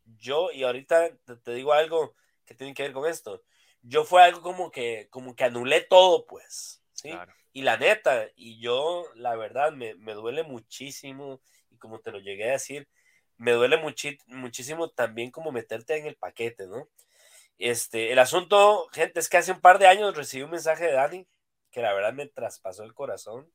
yo, 0.06 0.52
y 0.52 0.64
ahorita 0.64 1.16
te 1.44 1.54
digo 1.54 1.74
algo, 1.74 2.16
que 2.46 2.56
tienen 2.56 2.74
que 2.74 2.84
ver 2.84 2.94
con 2.94 3.10
esto. 3.10 3.44
Yo 3.82 4.04
fue 4.04 4.24
algo 4.24 4.42
como 4.42 4.72
que, 4.72 5.08
como 5.10 5.36
que 5.36 5.44
anulé 5.44 5.82
todo, 5.82 6.26
pues, 6.26 6.84
¿sí? 6.94 7.12
Y 7.54 7.64
la 7.64 7.78
neta, 7.78 8.28
y 8.36 8.60
yo, 8.60 9.06
la 9.16 9.36
verdad, 9.36 9.72
me, 9.72 9.96
me, 9.96 10.14
duele 10.14 10.44
muchísimo, 10.44 11.42
y 11.70 11.78
como 11.78 12.00
te 12.00 12.12
lo 12.12 12.20
llegué 12.20 12.50
a 12.50 12.54
decir, 12.54 12.88
me 13.38 13.52
duele 13.54 13.78
muchísimo 14.28 14.90
también 14.92 15.32
como 15.32 15.52
meterte 15.52 15.98
en 15.98 16.06
el 16.06 16.16
paquete, 16.16 16.68
¿no? 16.68 16.88
Este, 17.58 18.12
el 18.12 18.20
asunto, 18.20 18.88
gente, 18.92 19.20
es 19.20 19.30
que 19.30 19.38
hace 19.38 19.52
un 19.52 19.62
par 19.62 19.80
de 19.80 19.88
años 19.88 20.16
recibí 20.16 20.44
un 20.44 20.52
mensaje 20.52 20.86
de 20.86 20.94
Dani, 20.94 21.28
que 21.70 21.82
la 21.82 21.94
verdad 21.94 22.14
me 22.14 22.28
traspasó 22.28 22.84
el 22.84 22.94
corazón. 22.94 23.52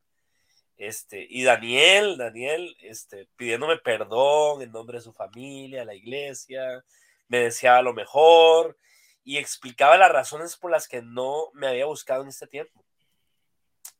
Este, 0.76 1.26
y 1.28 1.42
Daniel, 1.42 2.18
Daniel, 2.18 2.76
este, 2.80 3.28
pidiéndome 3.36 3.78
perdón 3.78 4.60
en 4.62 4.72
nombre 4.72 4.98
de 4.98 5.04
su 5.04 5.12
familia, 5.12 5.84
la 5.84 5.94
iglesia, 5.94 6.84
me 7.28 7.38
deseaba 7.38 7.82
lo 7.82 7.94
mejor 7.94 8.76
y 9.24 9.38
explicaba 9.38 9.96
las 9.96 10.12
razones 10.12 10.56
por 10.56 10.70
las 10.70 10.86
que 10.86 11.02
no 11.02 11.50
me 11.54 11.66
había 11.68 11.86
buscado 11.86 12.22
en 12.22 12.28
este 12.28 12.46
tiempo. 12.46 12.84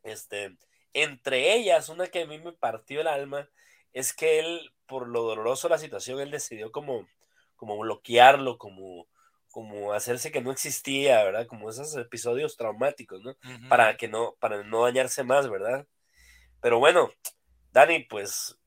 Este, 0.03 0.57
entre 0.93 1.55
ellas, 1.55 1.89
una 1.89 2.07
que 2.07 2.23
a 2.23 2.27
mí 2.27 2.39
me 2.39 2.53
partió 2.53 3.01
el 3.01 3.09
alma, 3.09 3.49
es 3.93 4.13
que 4.13 4.39
él, 4.39 4.73
por 4.87 5.09
lo 5.09 5.23
doloroso 5.23 5.69
de 5.69 5.75
la 5.75 5.79
situación, 5.79 6.21
él 6.21 6.31
decidió 6.31 6.71
como, 6.71 7.09
como 7.57 7.79
bloquearlo, 7.79 8.59
como, 8.59 9.09
como 9.51 9.95
hacerse 9.95 10.31
que 10.31 10.43
no 10.43 10.53
existía, 10.53 11.25
¿verdad? 11.25 11.47
Como 11.47 11.71
esos 11.71 11.97
episodios 11.97 12.57
traumáticos, 12.57 13.23
¿no? 13.23 13.35
Para 13.69 13.97
que 13.97 14.07
no, 14.07 14.37
para 14.39 14.63
no 14.63 14.83
dañarse 14.83 15.25
más, 15.25 15.49
¿verdad? 15.49 15.87
Pero 16.67 16.81
bueno, 16.81 17.13
Dani, 17.71 18.01
pues 18.01 18.59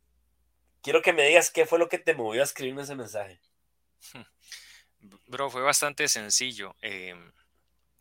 quiero 0.81 1.01
que 1.01 1.11
me 1.11 1.27
digas 1.27 1.51
qué 1.51 1.65
fue 1.65 1.77
lo 1.77 1.89
que 1.89 1.99
te 1.99 2.13
movió 2.13 2.39
a 2.39 2.45
escribirme 2.45 2.83
ese 2.83 2.95
mensaje. 2.95 3.41
Bro, 5.27 5.49
fue 5.49 5.61
bastante 5.61 6.07
sencillo. 6.07 6.77
Em, 6.79 7.33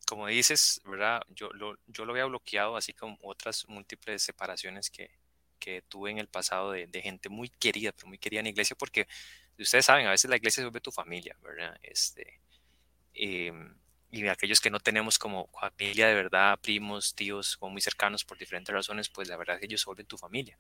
como 0.07 0.29
dices, 0.29 0.81
¿verdad? 0.85 1.21
Yo 1.31 1.51
lo, 1.53 1.77
yo 1.89 2.05
lo 2.05 2.13
había 2.13 2.27
bloqueado, 2.27 2.77
así 2.77 2.93
como 2.93 3.19
otras 3.23 3.67
múltiples 3.67 4.23
separaciones 4.23 4.89
que, 4.89 5.11
que 5.59 5.83
tuve 5.83 6.13
en 6.13 6.19
el 6.19 6.29
pasado 6.29 6.71
de, 6.71 7.03
gente 7.03 7.29
muy 7.29 7.49
querida, 7.49 7.91
pero 7.91 8.07
muy 8.07 8.19
querida 8.19 8.39
en 8.39 8.45
la 8.45 8.51
iglesia, 8.51 8.77
porque 8.79 9.09
ustedes 9.59 9.85
saben, 9.85 10.07
a 10.07 10.11
veces 10.11 10.31
la 10.31 10.37
iglesia 10.37 10.61
se 10.61 10.67
vuelve 10.67 10.81
tu 10.81 10.93
familia, 10.93 11.37
¿verdad? 11.43 11.77
Este, 11.83 12.41
em, 13.15 13.77
y 14.11 14.27
aquellos 14.29 14.61
que 14.61 14.71
no 14.71 14.81
tenemos 14.81 15.19
como 15.19 15.49
familia 15.49 16.09
de 16.09 16.15
verdad, 16.15 16.59
primos, 16.61 17.15
tíos, 17.15 17.57
como 17.57 17.73
muy 17.73 17.83
cercanos 17.83 18.25
por 18.25 18.39
diferentes 18.39 18.75
razones, 18.75 19.09
pues 19.09 19.29
la 19.29 19.37
verdad 19.37 19.57
es 19.57 19.61
que 19.61 19.67
ellos 19.67 19.85
vuelven 19.85 20.07
tu 20.07 20.17
familia. 20.17 20.59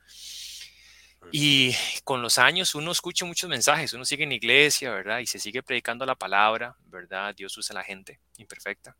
Y 1.32 1.74
con 2.04 2.22
los 2.22 2.38
años 2.38 2.74
uno 2.74 2.92
escucha 2.92 3.24
muchos 3.24 3.50
mensajes, 3.50 3.92
uno 3.92 4.04
sigue 4.04 4.24
en 4.24 4.32
iglesia, 4.32 4.90
¿verdad? 4.90 5.18
Y 5.18 5.26
se 5.26 5.38
sigue 5.38 5.62
predicando 5.62 6.06
la 6.06 6.14
palabra, 6.14 6.76
¿verdad? 6.86 7.34
Dios 7.34 7.56
usa 7.56 7.74
a 7.74 7.78
la 7.78 7.84
gente 7.84 8.20
imperfecta 8.36 8.96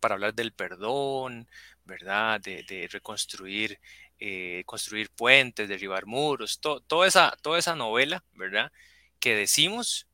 para 0.00 0.14
hablar 0.14 0.34
del 0.34 0.52
perdón, 0.52 1.48
¿verdad? 1.84 2.40
De, 2.40 2.88
reconstruir, 2.90 3.78
eh, 4.18 4.62
construir 4.66 5.10
puentes, 5.10 5.68
derribar 5.68 6.06
muros, 6.06 6.60
toda, 6.60 7.06
esa, 7.06 7.36
toda 7.42 7.58
esa 7.58 7.74
novela, 7.74 8.24
¿verdad? 8.32 8.72
Que 9.18 9.34
decimos, 9.34 10.06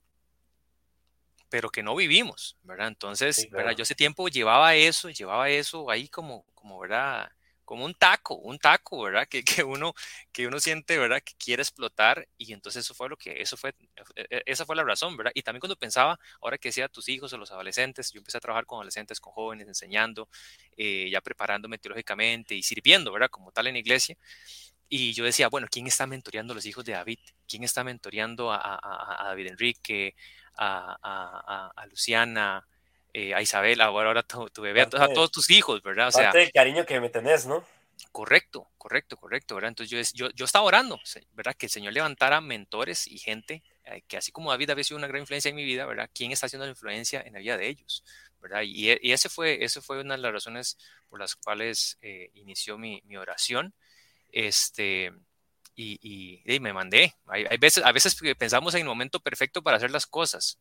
pero 1.48 1.70
que 1.70 1.82
no 1.82 1.94
vivimos, 1.94 2.56
¿verdad? 2.62 2.88
Entonces, 2.88 3.48
¿verdad? 3.50 3.72
Yo 3.72 3.82
ese 3.82 3.94
tiempo 3.94 4.28
llevaba 4.28 4.74
eso, 4.74 5.10
llevaba 5.10 5.48
eso 5.48 5.90
ahí 5.90 6.08
como, 6.08 6.44
como, 6.54 6.78
¿verdad? 6.78 7.30
como 7.68 7.84
un 7.84 7.92
taco, 7.92 8.34
un 8.36 8.58
taco, 8.58 9.02
¿verdad? 9.02 9.28
Que, 9.28 9.44
que, 9.44 9.62
uno, 9.62 9.92
que 10.32 10.46
uno 10.46 10.58
siente, 10.58 10.96
¿verdad? 10.96 11.20
Que 11.22 11.34
quiere 11.34 11.60
explotar 11.62 12.26
y 12.38 12.54
entonces 12.54 12.82
eso 12.86 12.94
fue 12.94 13.10
lo 13.10 13.16
que, 13.18 13.42
eso 13.42 13.58
fue, 13.58 13.74
e, 14.16 14.26
e, 14.30 14.42
esa 14.46 14.64
fue 14.64 14.74
la 14.74 14.84
razón, 14.84 15.18
¿verdad? 15.18 15.32
Y 15.34 15.42
también 15.42 15.60
cuando 15.60 15.76
pensaba, 15.76 16.18
ahora 16.40 16.56
que 16.56 16.70
decía 16.70 16.88
tus 16.88 17.10
hijos 17.10 17.30
o 17.34 17.36
los 17.36 17.50
adolescentes, 17.50 18.10
yo 18.10 18.20
empecé 18.20 18.38
a 18.38 18.40
trabajar 18.40 18.64
con 18.64 18.76
adolescentes, 18.76 19.20
con 19.20 19.34
jóvenes, 19.34 19.68
enseñando, 19.68 20.30
eh, 20.78 21.10
ya 21.10 21.20
preparándome 21.20 21.76
teológicamente 21.76 22.54
y 22.54 22.62
sirviendo, 22.62 23.12
¿verdad? 23.12 23.28
Como 23.28 23.52
tal 23.52 23.66
en 23.66 23.76
iglesia. 23.76 24.16
Y 24.88 25.12
yo 25.12 25.24
decía, 25.24 25.48
bueno, 25.48 25.66
¿quién 25.70 25.86
está 25.86 26.06
mentoreando 26.06 26.52
a 26.52 26.56
los 26.56 26.64
hijos 26.64 26.86
de 26.86 26.92
David? 26.92 27.18
¿Quién 27.46 27.64
está 27.64 27.84
mentoreando 27.84 28.50
a, 28.50 28.56
a, 28.56 29.24
a 29.24 29.28
David 29.28 29.48
Enrique, 29.48 30.14
a, 30.58 31.72
a 31.74 31.86
Luciana? 31.86 32.66
Eh, 33.14 33.34
a 33.34 33.40
Isabel, 33.40 33.80
ahora, 33.80 34.08
ahora 34.08 34.22
tu, 34.22 34.60
bebé, 34.60 34.82
a, 34.82 34.88
todos 34.88 35.32
tus 35.32 35.50
hijos, 35.50 35.82
¿verdad? 35.82 36.08
O 36.08 36.12
sea, 36.12 36.24
parte 36.24 36.38
del 36.38 36.52
cariño 36.52 36.84
que 36.84 37.00
me 37.00 37.08
tenés, 37.08 37.46
¿no? 37.46 37.64
Correcto, 38.12 38.68
correcto, 38.76 39.16
correcto, 39.16 39.54
¿verdad? 39.54 39.70
Entonces 39.70 40.12
yo, 40.12 40.26
yo, 40.26 40.32
yo 40.34 40.44
estaba 40.44 40.64
orando, 40.64 41.00
¿verdad? 41.32 41.54
Que 41.54 41.66
el 41.66 41.70
Señor 41.70 41.94
levantara 41.94 42.40
mentores 42.42 43.06
y 43.08 43.18
gente 43.18 43.62
eh, 43.86 44.02
que 44.06 44.18
así 44.18 44.30
como 44.30 44.50
David 44.50 44.70
había 44.70 44.84
sido 44.84 44.98
una 44.98 45.06
gran 45.06 45.22
influencia 45.22 45.48
en 45.48 45.56
mi 45.56 45.64
vida, 45.64 45.86
¿verdad? 45.86 46.10
¿Quién 46.14 46.32
está 46.32 46.46
haciendo 46.46 46.66
la 46.66 46.70
influencia 46.70 47.22
en 47.22 47.32
la 47.32 47.38
vida 47.38 47.56
de 47.56 47.68
ellos? 47.68 48.04
¿verdad? 48.40 48.62
Y, 48.62 48.90
y 49.00 49.12
ese 49.12 49.28
fue, 49.28 49.64
ese 49.64 49.80
fue 49.80 50.00
una 50.00 50.14
de 50.14 50.22
las 50.22 50.32
razones 50.32 50.78
por 51.08 51.18
las 51.18 51.34
cuales 51.34 51.98
eh, 52.02 52.30
inició 52.34 52.78
mi, 52.78 53.02
mi, 53.06 53.16
oración. 53.16 53.74
Este, 54.30 55.12
y, 55.78 56.42
y, 56.44 56.60
me 56.60 56.72
mandé. 56.72 57.14
Hay, 57.26 57.56
veces, 57.58 57.84
a 57.84 57.92
veces 57.92 58.16
pensamos 58.36 58.74
en 58.74 58.80
el 58.80 58.86
momento 58.86 59.20
perfecto 59.20 59.62
para 59.62 59.76
hacer 59.76 59.92
las 59.92 60.06
cosas. 60.06 60.58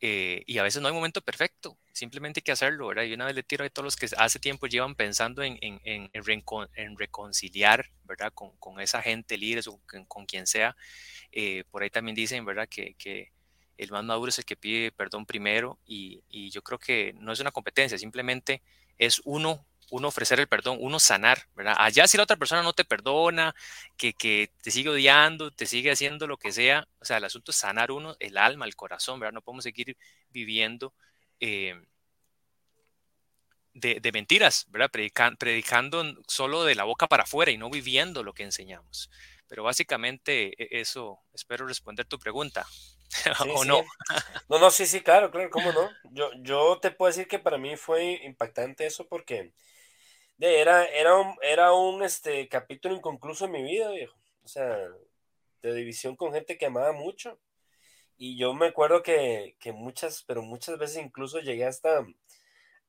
Eh, 0.00 0.42
y 0.46 0.58
a 0.58 0.62
veces 0.62 0.80
no 0.80 0.88
hay 0.88 0.94
momento 0.94 1.22
perfecto, 1.22 1.78
simplemente 1.92 2.40
hay 2.40 2.42
que 2.42 2.52
hacerlo, 2.52 2.88
¿verdad? 2.88 3.04
Y 3.04 3.14
una 3.14 3.26
vez 3.26 3.34
le 3.34 3.42
tiro 3.42 3.64
a 3.64 3.70
todos 3.70 3.84
los 3.84 3.96
que 3.96 4.08
hace 4.18 4.38
tiempo 4.38 4.66
llevan 4.66 4.94
pensando 4.94 5.42
en, 5.42 5.58
en, 5.62 5.80
en, 5.84 6.10
en 6.12 6.98
reconciliar, 6.98 7.90
¿verdad? 8.02 8.32
Con, 8.34 8.56
con, 8.58 8.80
esa 8.80 9.00
gente, 9.00 9.38
líderes 9.38 9.66
o 9.68 9.80
con, 10.08 10.26
quien 10.26 10.46
sea. 10.46 10.76
Eh, 11.30 11.64
por 11.70 11.82
ahí 11.82 11.90
también 11.90 12.14
dicen, 12.14 12.44
¿verdad? 12.44 12.68
Que, 12.68 12.94
que, 12.94 13.32
el 13.76 13.90
más 13.90 14.04
maduro 14.04 14.28
es 14.28 14.38
el 14.38 14.44
que 14.44 14.56
pide 14.56 14.92
perdón 14.92 15.26
primero 15.26 15.80
y, 15.84 16.22
y 16.28 16.50
yo 16.50 16.62
creo 16.62 16.78
que 16.78 17.12
no 17.18 17.32
es 17.32 17.40
una 17.40 17.50
competencia, 17.50 17.98
simplemente 17.98 18.62
es 18.98 19.20
uno 19.24 19.66
uno 19.90 20.08
ofrecer 20.08 20.40
el 20.40 20.48
perdón, 20.48 20.78
uno 20.80 20.98
sanar, 20.98 21.46
¿verdad? 21.54 21.76
Allá 21.78 22.06
si 22.06 22.16
la 22.16 22.24
otra 22.24 22.36
persona 22.36 22.62
no 22.62 22.72
te 22.72 22.84
perdona, 22.84 23.54
que, 23.96 24.12
que, 24.14 24.50
te 24.62 24.70
sigue 24.70 24.90
odiando, 24.90 25.50
te 25.50 25.66
sigue 25.66 25.90
haciendo 25.90 26.26
lo 26.26 26.36
que 26.36 26.52
sea, 26.52 26.88
o 27.00 27.04
sea, 27.04 27.18
el 27.18 27.24
asunto 27.24 27.50
es 27.50 27.56
sanar 27.56 27.90
uno, 27.90 28.16
el 28.20 28.36
alma, 28.38 28.66
el 28.66 28.76
corazón, 28.76 29.20
¿verdad? 29.20 29.34
No 29.34 29.42
podemos 29.42 29.64
seguir 29.64 29.96
viviendo 30.30 30.94
eh, 31.40 31.74
de, 33.74 34.00
de, 34.00 34.12
mentiras, 34.12 34.66
¿verdad? 34.68 34.90
predicando 35.38 36.04
solo 36.28 36.64
de 36.64 36.74
la 36.74 36.84
boca 36.84 37.06
para 37.08 37.24
afuera 37.24 37.50
y 37.50 37.58
no 37.58 37.70
viviendo 37.70 38.22
lo 38.22 38.32
que 38.32 38.44
enseñamos. 38.44 39.10
Pero 39.48 39.62
básicamente 39.64 40.54
e, 40.56 40.80
eso, 40.80 41.20
espero 41.34 41.66
responder 41.66 42.06
tu 42.06 42.18
pregunta. 42.18 42.66
¿O 43.54 43.64
no? 43.64 43.82
No, 44.48 44.58
no, 44.58 44.70
sí, 44.70 44.86
sí, 44.86 45.00
claro, 45.00 45.30
claro, 45.30 45.50
¿cómo 45.50 45.72
no? 45.72 45.90
Yo, 46.10 46.30
yo 46.42 46.78
te 46.80 46.90
puedo 46.90 47.10
decir 47.10 47.26
que 47.26 47.38
para 47.38 47.58
mí 47.58 47.76
fue 47.76 48.20
impactante 48.24 48.86
eso 48.86 49.08
porque 49.08 49.52
era, 50.38 50.84
era 50.86 51.16
un, 51.16 51.34
era 51.42 51.72
un 51.72 52.02
este, 52.02 52.48
capítulo 52.48 52.94
inconcluso 52.94 53.46
en 53.46 53.52
mi 53.52 53.62
vida, 53.62 53.90
viejo. 53.90 54.16
O 54.44 54.48
sea, 54.48 54.76
de 55.62 55.74
división 55.74 56.16
con 56.16 56.32
gente 56.32 56.58
que 56.58 56.66
amaba 56.66 56.92
mucho. 56.92 57.38
Y 58.16 58.36
yo 58.38 58.54
me 58.54 58.66
acuerdo 58.66 59.02
que, 59.02 59.56
que 59.58 59.72
muchas, 59.72 60.22
pero 60.22 60.42
muchas 60.42 60.78
veces 60.78 61.04
incluso 61.04 61.40
llegué 61.40 61.66
hasta, 61.66 62.06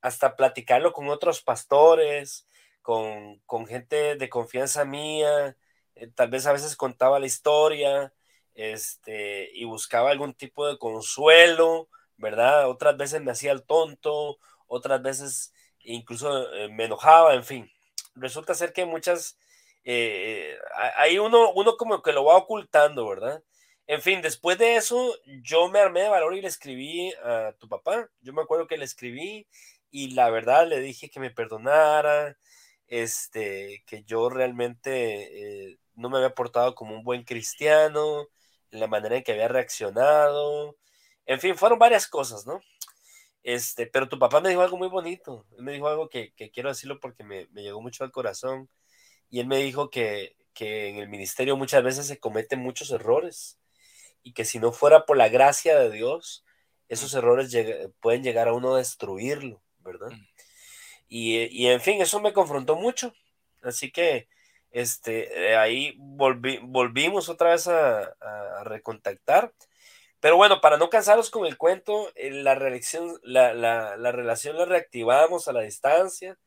hasta 0.02 0.36
platicarlo 0.36 0.94
con 0.94 1.10
otros 1.10 1.42
pastores, 1.42 2.48
con, 2.82 3.40
con 3.46 3.66
gente 3.66 4.16
de 4.16 4.30
confianza 4.30 4.86
mía. 4.86 5.58
Eh, 5.96 6.08
tal 6.14 6.30
vez 6.30 6.46
a 6.46 6.54
veces 6.54 6.76
contaba 6.76 7.20
la 7.20 7.26
historia 7.26 8.14
este, 8.54 9.50
y 9.54 9.66
buscaba 9.66 10.12
algún 10.12 10.34
tipo 10.36 10.68
de 10.68 10.78
consuelo, 10.78 11.90
¿verdad? 12.18 12.70
Otras 12.70 12.98
veces 12.98 13.22
me 13.22 13.32
hacía 13.32 13.52
el 13.52 13.64
tonto, 13.64 14.38
otras 14.68 15.02
veces 15.02 15.54
incluso 15.86 16.54
eh, 16.54 16.70
me 16.70 16.86
enojaba, 16.86 17.34
en 17.36 17.44
fin. 17.44 17.72
Resulta 18.16 18.54
ser 18.54 18.74
que 18.74 18.86
muchas, 18.86 19.38
eh, 19.84 20.58
ahí 20.98 21.20
uno, 21.20 21.52
uno 21.54 21.78
como 21.78 22.02
que 22.02 22.14
lo 22.14 22.26
va 22.26 22.38
ocultando, 22.38 23.08
¿verdad? 23.08 23.44
En 23.88 24.02
fin, 24.02 24.22
después 24.22 24.58
de 24.58 24.76
eso, 24.78 25.16
yo 25.44 25.70
me 25.70 25.80
armé 25.80 26.02
de 26.02 26.10
valor 26.10 26.36
y 26.36 26.42
le 26.42 26.48
escribí 26.48 27.14
a 27.24 27.54
tu 27.60 27.70
papá. 27.70 28.10
Yo 28.22 28.34
me 28.34 28.42
acuerdo 28.42 28.68
que 28.68 28.78
le 28.78 28.86
escribí 28.86 29.48
y 29.92 30.12
la 30.16 30.30
verdad 30.30 30.68
le 30.68 30.80
dije 30.82 31.10
que 31.10 31.20
me 31.20 31.30
perdonara, 31.32 32.38
este, 32.88 33.84
que 33.88 34.04
yo 34.04 34.30
realmente 34.30 35.70
eh, 35.72 35.80
no 35.96 36.10
me 36.10 36.18
había 36.18 36.34
portado 36.36 36.76
como 36.76 36.96
un 36.96 37.04
buen 37.04 37.24
cristiano, 37.24 38.28
en 38.72 38.80
la 38.80 38.88
manera 38.88 39.18
en 39.18 39.24
que 39.24 39.34
había 39.34 39.48
reaccionado. 39.48 40.78
En 41.26 41.40
fin, 41.40 41.56
fueron 41.56 41.80
varias 41.80 42.08
cosas, 42.08 42.46
¿no? 42.46 42.62
Este, 43.46 43.86
pero 43.86 44.10
tu 44.10 44.18
papá 44.18 44.42
me 44.42 44.50
dijo 44.50 44.64
algo 44.64 44.76
muy 44.76 44.88
bonito. 44.88 45.46
Él 45.56 45.64
me 45.64 45.74
dijo 45.74 45.88
algo 45.88 46.10
que, 46.10 46.34
quiero 46.52 46.70
decirlo 46.70 47.00
porque 47.00 47.24
me, 47.24 47.46
llegó 47.54 47.80
mucho 47.80 48.04
al 48.04 48.12
corazón. 48.12 48.70
Y 49.30 49.40
él 49.40 49.46
me 49.46 49.58
dijo 49.58 49.92
que, 49.92 50.36
en 50.60 50.98
el 50.98 51.10
ministerio 51.10 51.56
muchas 51.56 51.84
veces 51.84 52.08
se 52.08 52.20
cometen 52.20 52.60
muchos 52.60 52.90
errores 52.90 53.60
y 54.24 54.34
que 54.34 54.46
si 54.46 54.58
no 54.58 54.72
fuera 54.72 55.06
por 55.06 55.16
la 55.16 55.30
gracia 55.30 55.78
de 55.78 55.92
Dios, 55.92 56.44
esos 56.90 57.14
errores 57.14 57.56
pueden 58.00 58.24
llegar 58.24 58.48
a 58.48 58.54
uno 58.54 58.74
a 58.74 58.80
destruirlo, 58.80 59.62
¿verdad? 59.78 60.10
Mm. 60.10 60.28
Y, 61.08 61.68
en 61.68 61.82
fin, 61.82 62.02
eso 62.02 62.20
me 62.20 62.34
confrontó 62.34 62.76
mucho. 62.76 63.14
Así 63.62 63.92
que 63.92 64.28
este, 64.72 65.56
ahí 65.56 65.94
volvimos 66.00 67.30
otra 67.30 67.52
vez 67.52 67.68
a, 67.68 68.06
a 68.60 68.64
recontactar 68.64 69.54
pero 70.20 70.38
bueno, 70.38 70.62
para 70.62 70.78
no 70.78 70.90
cansaros 70.90 71.30
con 71.30 71.46
el 71.46 71.58
cuento, 71.58 72.12
eh, 72.16 72.32
la, 72.32 72.56
relación, 72.56 73.20
la, 73.24 73.54
la, 73.54 74.12
relación 74.12 74.58
la 74.58 74.66
reactivamos 74.66 75.48
a 75.48 75.54
la 75.54 75.62
distancia. 75.62 76.38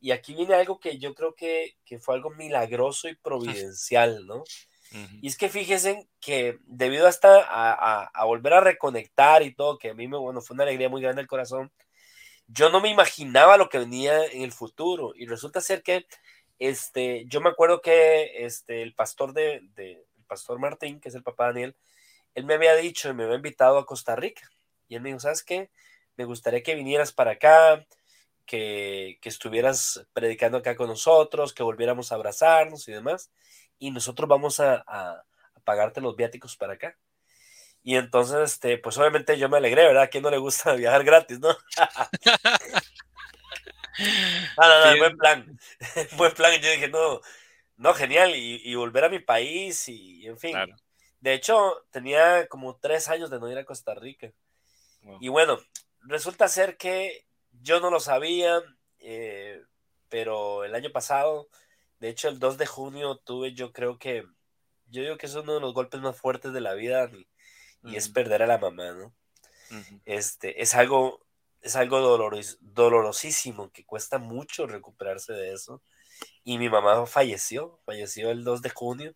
Y 0.00 0.12
aquí 0.12 0.34
viene 0.34 0.54
algo 0.54 0.78
que 0.78 0.98
yo 0.98 1.14
creo 1.14 1.34
que, 1.34 1.76
que 1.84 1.98
fue 1.98 2.14
algo 2.14 2.30
milagroso 2.30 3.08
y 3.08 3.16
providencial, 3.16 4.26
¿no? 4.26 4.44
Y 5.20 5.28
es 5.28 5.36
que 5.36 5.50
fíjense 5.50 6.08
que 6.18 6.58
debido 6.64 7.06
hasta 7.06 7.42
a, 7.42 8.04
a, 8.04 8.24
volver 8.24 8.54
a 8.54 8.60
reconectar 8.60 9.42
y 9.42 9.54
todo, 9.54 9.76
que 9.76 9.90
a 9.90 9.94
mí 9.94 10.08
me, 10.08 10.16
bueno, 10.16 10.40
fue 10.40 10.54
una 10.54 10.62
alegría 10.62 10.88
muy 10.88 11.02
grande 11.02 11.20
el 11.20 11.28
corazón, 11.28 11.70
yo 12.46 12.70
no 12.70 12.80
me 12.80 12.88
imaginaba 12.88 13.58
lo 13.58 13.68
que 13.68 13.78
venía 13.78 14.24
en 14.26 14.42
el 14.42 14.52
futuro. 14.52 15.12
Y 15.14 15.26
resulta 15.26 15.60
ser 15.60 15.82
que 15.82 16.06
este, 16.58 17.26
yo 17.26 17.40
me 17.40 17.50
acuerdo 17.50 17.82
que 17.82 18.46
este, 18.46 18.82
el 18.82 18.94
pastor 18.94 19.34
de, 19.34 19.60
de 19.74 20.06
el 20.16 20.24
pastor 20.26 20.58
Martín, 20.58 21.00
que 21.00 21.10
es 21.10 21.14
el 21.14 21.22
papá 21.22 21.48
de 21.48 21.52
Daniel, 21.52 21.76
él 22.38 22.44
me 22.44 22.54
había 22.54 22.76
dicho 22.76 23.10
y 23.10 23.14
me 23.14 23.24
había 23.24 23.34
invitado 23.34 23.78
a 23.78 23.84
Costa 23.84 24.14
Rica. 24.14 24.48
Y 24.86 24.94
él 24.94 25.02
me 25.02 25.08
dijo, 25.08 25.18
¿sabes 25.18 25.42
qué? 25.42 25.70
Me 26.16 26.24
gustaría 26.24 26.62
que 26.62 26.76
vinieras 26.76 27.12
para 27.12 27.32
acá, 27.32 27.84
que, 28.46 29.18
estuvieras 29.24 30.06
predicando 30.12 30.58
acá 30.58 30.76
con 30.76 30.86
nosotros, 30.86 31.52
que 31.52 31.64
volviéramos 31.64 32.12
a 32.12 32.14
abrazarnos 32.14 32.86
y 32.86 32.92
demás. 32.92 33.32
Y 33.80 33.90
nosotros 33.90 34.28
vamos 34.28 34.60
a, 34.60 34.84
pagarte 35.64 36.00
los 36.00 36.14
viáticos 36.14 36.56
para 36.56 36.74
acá. 36.74 36.96
Y 37.82 37.96
entonces, 37.96 38.52
este, 38.52 38.78
pues 38.78 38.96
obviamente 38.98 39.36
yo 39.36 39.48
me 39.48 39.56
alegré, 39.56 39.84
¿verdad? 39.84 40.04
¿A 40.04 40.08
quién 40.08 40.22
no 40.22 40.30
le 40.30 40.38
gusta 40.38 40.72
viajar 40.76 41.02
gratis, 41.02 41.40
no? 41.40 41.48
no, 44.56 44.92
no, 44.92 44.96
buen 44.96 45.16
plan. 45.18 45.58
buen 46.16 46.32
plan. 46.34 46.54
Y 46.54 46.60
yo 46.60 46.70
dije, 46.70 46.88
no, 46.88 47.20
no, 47.76 47.94
genial. 47.94 48.32
Y, 48.36 48.72
volver 48.76 49.04
a 49.04 49.08
mi 49.08 49.18
país 49.18 49.88
y, 49.88 50.24
en 50.24 50.38
fin. 50.38 50.56
De 51.20 51.34
hecho, 51.34 51.84
tenía 51.90 52.46
como 52.48 52.76
tres 52.76 53.08
años 53.08 53.30
de 53.30 53.40
no 53.40 53.50
ir 53.50 53.58
a 53.58 53.64
Costa 53.64 53.94
Rica. 53.94 54.32
Y 55.20 55.28
bueno, 55.28 55.58
resulta 56.00 56.48
ser 56.48 56.76
que 56.76 57.26
yo 57.62 57.80
no 57.80 57.90
lo 57.90 58.00
sabía, 58.00 58.60
eh, 58.98 59.62
pero 60.08 60.64
el 60.64 60.74
año 60.74 60.90
pasado, 60.92 61.48
de 61.98 62.08
hecho 62.08 62.28
el 62.28 62.38
2 62.38 62.58
de 62.58 62.66
junio 62.66 63.16
tuve 63.16 63.54
yo 63.54 63.72
creo 63.72 63.98
que, 63.98 64.24
yo 64.86 65.02
digo 65.02 65.16
que 65.16 65.26
es 65.26 65.34
uno 65.34 65.54
de 65.54 65.60
los 65.60 65.74
golpes 65.74 66.00
más 66.00 66.16
fuertes 66.16 66.52
de 66.52 66.60
la 66.60 66.74
vida 66.74 67.10
y, 67.82 67.96
es 67.96 68.08
perder 68.08 68.42
a 68.42 68.46
la 68.46 68.58
mamá, 68.58 68.92
¿no? 68.92 69.14
Este, 70.04 70.62
es 70.62 70.74
algo, 70.74 71.24
es 71.62 71.76
algo 71.76 72.00
dolorosísimo, 72.60 73.70
que 73.70 73.84
cuesta 73.84 74.18
mucho 74.18 74.66
recuperarse 74.66 75.32
de 75.32 75.52
eso. 75.52 75.82
Y 76.42 76.58
mi 76.58 76.68
mamá 76.68 77.06
falleció, 77.06 77.80
falleció 77.84 78.30
el 78.30 78.44
2 78.44 78.62
de 78.62 78.70
junio 78.70 79.14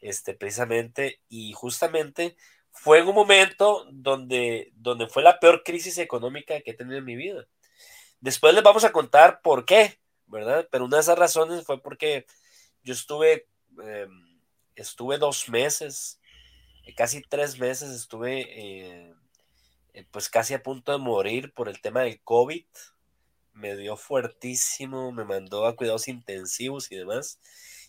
este, 0.00 0.34
precisamente, 0.34 1.20
y 1.28 1.52
justamente 1.52 2.36
fue 2.70 3.00
en 3.00 3.08
un 3.08 3.14
momento 3.14 3.86
donde, 3.90 4.72
donde 4.74 5.08
fue 5.08 5.22
la 5.22 5.40
peor 5.40 5.62
crisis 5.64 5.98
económica 5.98 6.60
que 6.60 6.70
he 6.70 6.74
tenido 6.74 6.98
en 6.98 7.04
mi 7.04 7.16
vida. 7.16 7.46
Después 8.20 8.54
les 8.54 8.62
vamos 8.62 8.84
a 8.84 8.92
contar 8.92 9.40
por 9.42 9.64
qué, 9.64 9.98
¿verdad? 10.26 10.68
Pero 10.70 10.84
una 10.84 10.96
de 10.96 11.02
esas 11.02 11.18
razones 11.18 11.64
fue 11.64 11.82
porque 11.82 12.26
yo 12.82 12.92
estuve, 12.92 13.48
em, 13.82 14.40
estuve 14.76 15.18
dos 15.18 15.48
meses, 15.48 16.20
eh, 16.84 16.94
casi 16.94 17.22
tres 17.22 17.58
meses, 17.58 17.90
estuve 17.90 18.40
eh, 18.40 19.14
eh, 19.94 20.06
pues 20.10 20.28
casi 20.28 20.54
a 20.54 20.62
punto 20.62 20.92
de 20.92 20.98
morir 20.98 21.52
por 21.52 21.68
el 21.68 21.80
tema 21.80 22.02
del 22.02 22.20
COVID. 22.22 22.64
Me 23.52 23.76
dio 23.76 23.96
fuertísimo, 23.96 25.12
me 25.12 25.24
mandó 25.24 25.66
a 25.66 25.74
cuidados 25.76 26.08
intensivos 26.08 26.90
y 26.92 26.96
demás 26.96 27.40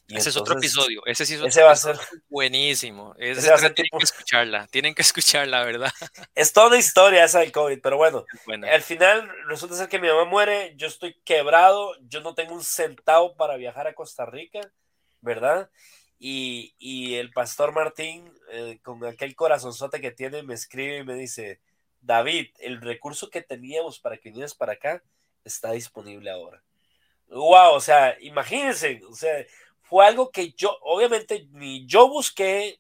ese 0.10 0.30
es 0.30 0.38
otro 0.38 0.58
episodio. 0.58 1.02
Ese 1.06 1.26
sí 1.26 1.36
es 1.36 1.41
otro 1.41 1.65
va 1.65 1.72
a 1.72 1.76
ser 1.76 1.98
buenísimo. 2.30 3.13
Ese, 3.17 3.50
va 3.50 3.56
a 3.56 3.60
ser 3.60 3.74
tienen 3.74 3.91
que 3.98 4.04
escucharla. 4.04 4.67
Tienen 4.67 4.95
que 4.95 5.02
escucharla, 5.02 5.63
¿verdad? 5.63 5.91
Es 6.36 6.54
toda 6.54 6.67
una 6.67 6.78
historia 6.78 7.24
esa 7.24 7.39
del 7.39 7.52
COVID, 7.52 7.80
pero 7.82 7.98
bueno, 7.98 8.26
Al 8.72 8.82
final 8.82 9.30
resulta 9.48 9.76
ser 9.76 9.89
que 9.89 10.00
mi 10.00 10.08
mamá 10.08 10.26
muere, 10.26 10.74
yo 10.78 10.88
estoy 10.88 11.15
quebrado, 11.24 11.95
yo 12.02 12.22
no 12.22 12.34
tengo 12.34 12.54
un 12.54 12.63
centavo 12.63 13.36
para 13.36 13.58
viajar 13.58 13.88
a 13.88 13.93
Costa 13.93 14.26
Rica, 14.26 14.62
¿verdad? 15.22 15.69
Y, 16.17 16.76
y 16.80 17.15
el 17.15 17.32
pastor 17.32 17.74
Martín, 17.74 18.34
eh, 18.52 18.80
con 18.82 19.06
aquel 19.06 19.36
corazonzote 19.36 20.02
que 20.02 20.12
tiene, 20.12 20.43
me 20.43 20.54
escribe 20.54 20.98
y 20.98 21.04
me 21.04 21.15
dice, 21.15 21.62
David, 22.02 22.48
el 22.60 22.82
recurso 22.82 23.30
que 23.30 23.41
teníamos 23.41 24.00
para 24.00 24.17
que 24.17 24.30
vinieras 24.30 24.56
para 24.56 24.74
acá 24.74 25.04
está 25.43 25.72
disponible 25.72 26.30
ahora. 26.30 26.62
Wow, 27.30 27.74
o 27.76 27.82
sea, 27.82 28.17
imagínense, 28.22 29.02
o 29.08 29.13
sea, 29.13 29.45
fue 29.89 30.06
algo 30.06 30.30
que 30.30 30.52
yo, 30.52 30.78
obviamente, 30.84 31.47
ni 31.49 31.88
yo 31.88 32.08
busqué, 32.08 32.80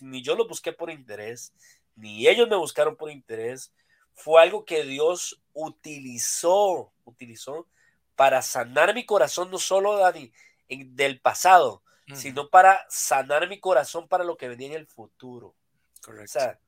ni 0.00 0.22
yo 0.22 0.34
lo 0.34 0.48
busqué 0.48 0.72
por 0.72 0.88
interés, 0.88 1.52
ni 1.94 2.26
ellos 2.26 2.48
me 2.48 2.56
buscaron 2.56 2.96
por 2.96 3.10
interés. 3.10 3.70
Fue 4.14 4.40
algo 4.40 4.64
que 4.64 4.82
Dios 4.82 5.42
utilizó, 5.52 6.90
utilizó 7.04 7.68
para 8.16 8.40
sanar 8.40 8.94
mi 8.94 9.04
corazón, 9.04 9.50
no 9.50 9.58
solo 9.58 9.98
Dani, 9.98 10.32
del 10.70 11.20
pasado, 11.20 11.82
sino 12.14 12.48
para 12.48 12.86
sanar 12.88 13.46
mi 13.46 13.60
corazón 13.60 14.08
para 14.08 14.24
lo 14.24 14.38
que 14.38 14.48
venía 14.48 14.68
en 14.68 14.72
el 14.72 14.86
futuro. 14.86 15.54
Correcto. 16.00 16.24
O 16.24 16.40
sea, 16.40 16.58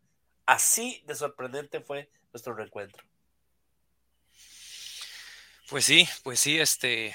así 0.44 1.02
de 1.06 1.14
sorprendente 1.14 1.80
fue 1.80 2.10
nuestro 2.34 2.52
reencuentro. 2.52 3.02
Pues 5.70 5.86
sí, 5.86 6.06
pues 6.22 6.38
sí, 6.38 6.60
este, 6.60 7.14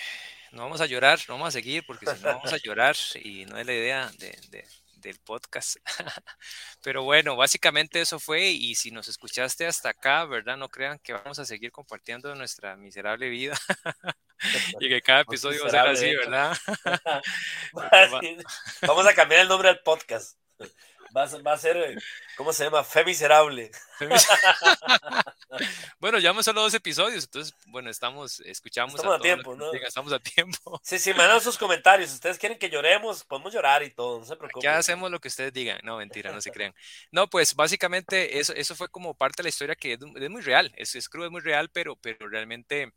no 0.55 0.63
vamos 0.63 0.79
a 0.79 0.85
llorar, 0.85 1.19
no 1.27 1.33
vamos 1.35 1.49
a 1.49 1.51
seguir, 1.51 1.85
porque 1.85 2.05
si 2.05 2.23
no 2.23 2.29
vamos 2.29 2.53
a 2.53 2.57
llorar 2.57 2.95
y 3.21 3.45
no 3.45 3.57
es 3.57 3.65
la 3.65 3.73
idea 3.73 4.11
de, 4.17 4.65
del 4.95 5.19
podcast. 5.19 5.75
Pero 6.81 7.03
bueno, 7.03 7.35
básicamente 7.35 7.99
eso 7.99 8.19
fue 8.19 8.47
y 8.47 8.73
si 8.75 8.89
nos 8.89 9.09
escuchaste 9.09 9.67
hasta 9.67 9.89
acá, 9.89 10.23
¿verdad? 10.23 10.55
No 10.55 10.69
crean 10.69 10.97
que 10.99 11.11
vamos 11.11 11.39
a 11.39 11.45
seguir 11.45 11.73
compartiendo 11.73 12.33
nuestra 12.35 12.77
miserable 12.77 13.27
vida 13.27 13.57
y 14.79 14.87
que 14.87 15.01
cada 15.01 15.21
episodio 15.21 15.61
va 15.63 15.67
a 15.67 15.71
ser 15.71 15.87
así, 15.87 16.15
¿verdad? 16.15 16.57
vamos 18.81 19.05
a 19.05 19.13
cambiar 19.13 19.41
el 19.41 19.49
nombre 19.49 19.67
del 19.67 19.79
podcast. 19.79 20.37
Va 21.15 21.23
a, 21.23 21.57
ser, 21.57 21.77
eh, 21.77 21.95
¿cómo 22.35 22.51
se 22.51 22.65
llama? 22.65 22.83
Fe 22.83 23.05
miserable. 23.05 23.71
bueno, 25.99 26.19
llevamos 26.19 26.43
solo 26.43 26.61
dos 26.61 26.73
episodios, 26.73 27.23
entonces, 27.23 27.55
bueno, 27.67 27.89
estamos, 27.89 28.41
escuchamos. 28.41 28.95
Estamos 28.95 29.19
a, 29.19 29.21
tiempo, 29.21 29.55
¿no? 29.55 29.71
estamos 29.73 30.11
a 30.11 30.19
tiempo. 30.19 30.79
Sí, 30.83 30.99
sí, 30.99 31.13
mandan 31.13 31.39
sus 31.39 31.57
comentarios. 31.57 32.09
Si 32.09 32.15
ustedes 32.15 32.37
quieren 32.37 32.59
que 32.59 32.69
lloremos, 32.69 33.23
podemos 33.23 33.53
llorar 33.53 33.81
y 33.83 33.91
todo, 33.91 34.19
no 34.19 34.25
se 34.25 34.35
preocupen. 34.35 34.61
Ya 34.61 34.77
hacemos 34.77 35.09
lo 35.09 35.19
que 35.19 35.29
ustedes 35.29 35.53
digan. 35.53 35.79
No, 35.83 35.97
mentira, 35.97 36.31
no 36.31 36.41
se 36.41 36.51
crean. 36.51 36.73
No, 37.11 37.29
pues 37.29 37.55
básicamente 37.55 38.39
eso, 38.39 38.53
eso 38.53 38.75
fue 38.75 38.89
como 38.89 39.13
parte 39.13 39.37
de 39.37 39.43
la 39.43 39.49
historia 39.49 39.75
que 39.75 39.93
es, 39.93 40.29
muy 40.29 40.41
real. 40.41 40.73
Es, 40.75 40.95
es 40.95 41.07
crudo, 41.07 41.27
es 41.27 41.31
muy 41.31 41.41
real, 41.41 41.69
pero, 41.69 41.95
pero 41.95 42.27
realmente 42.27 42.91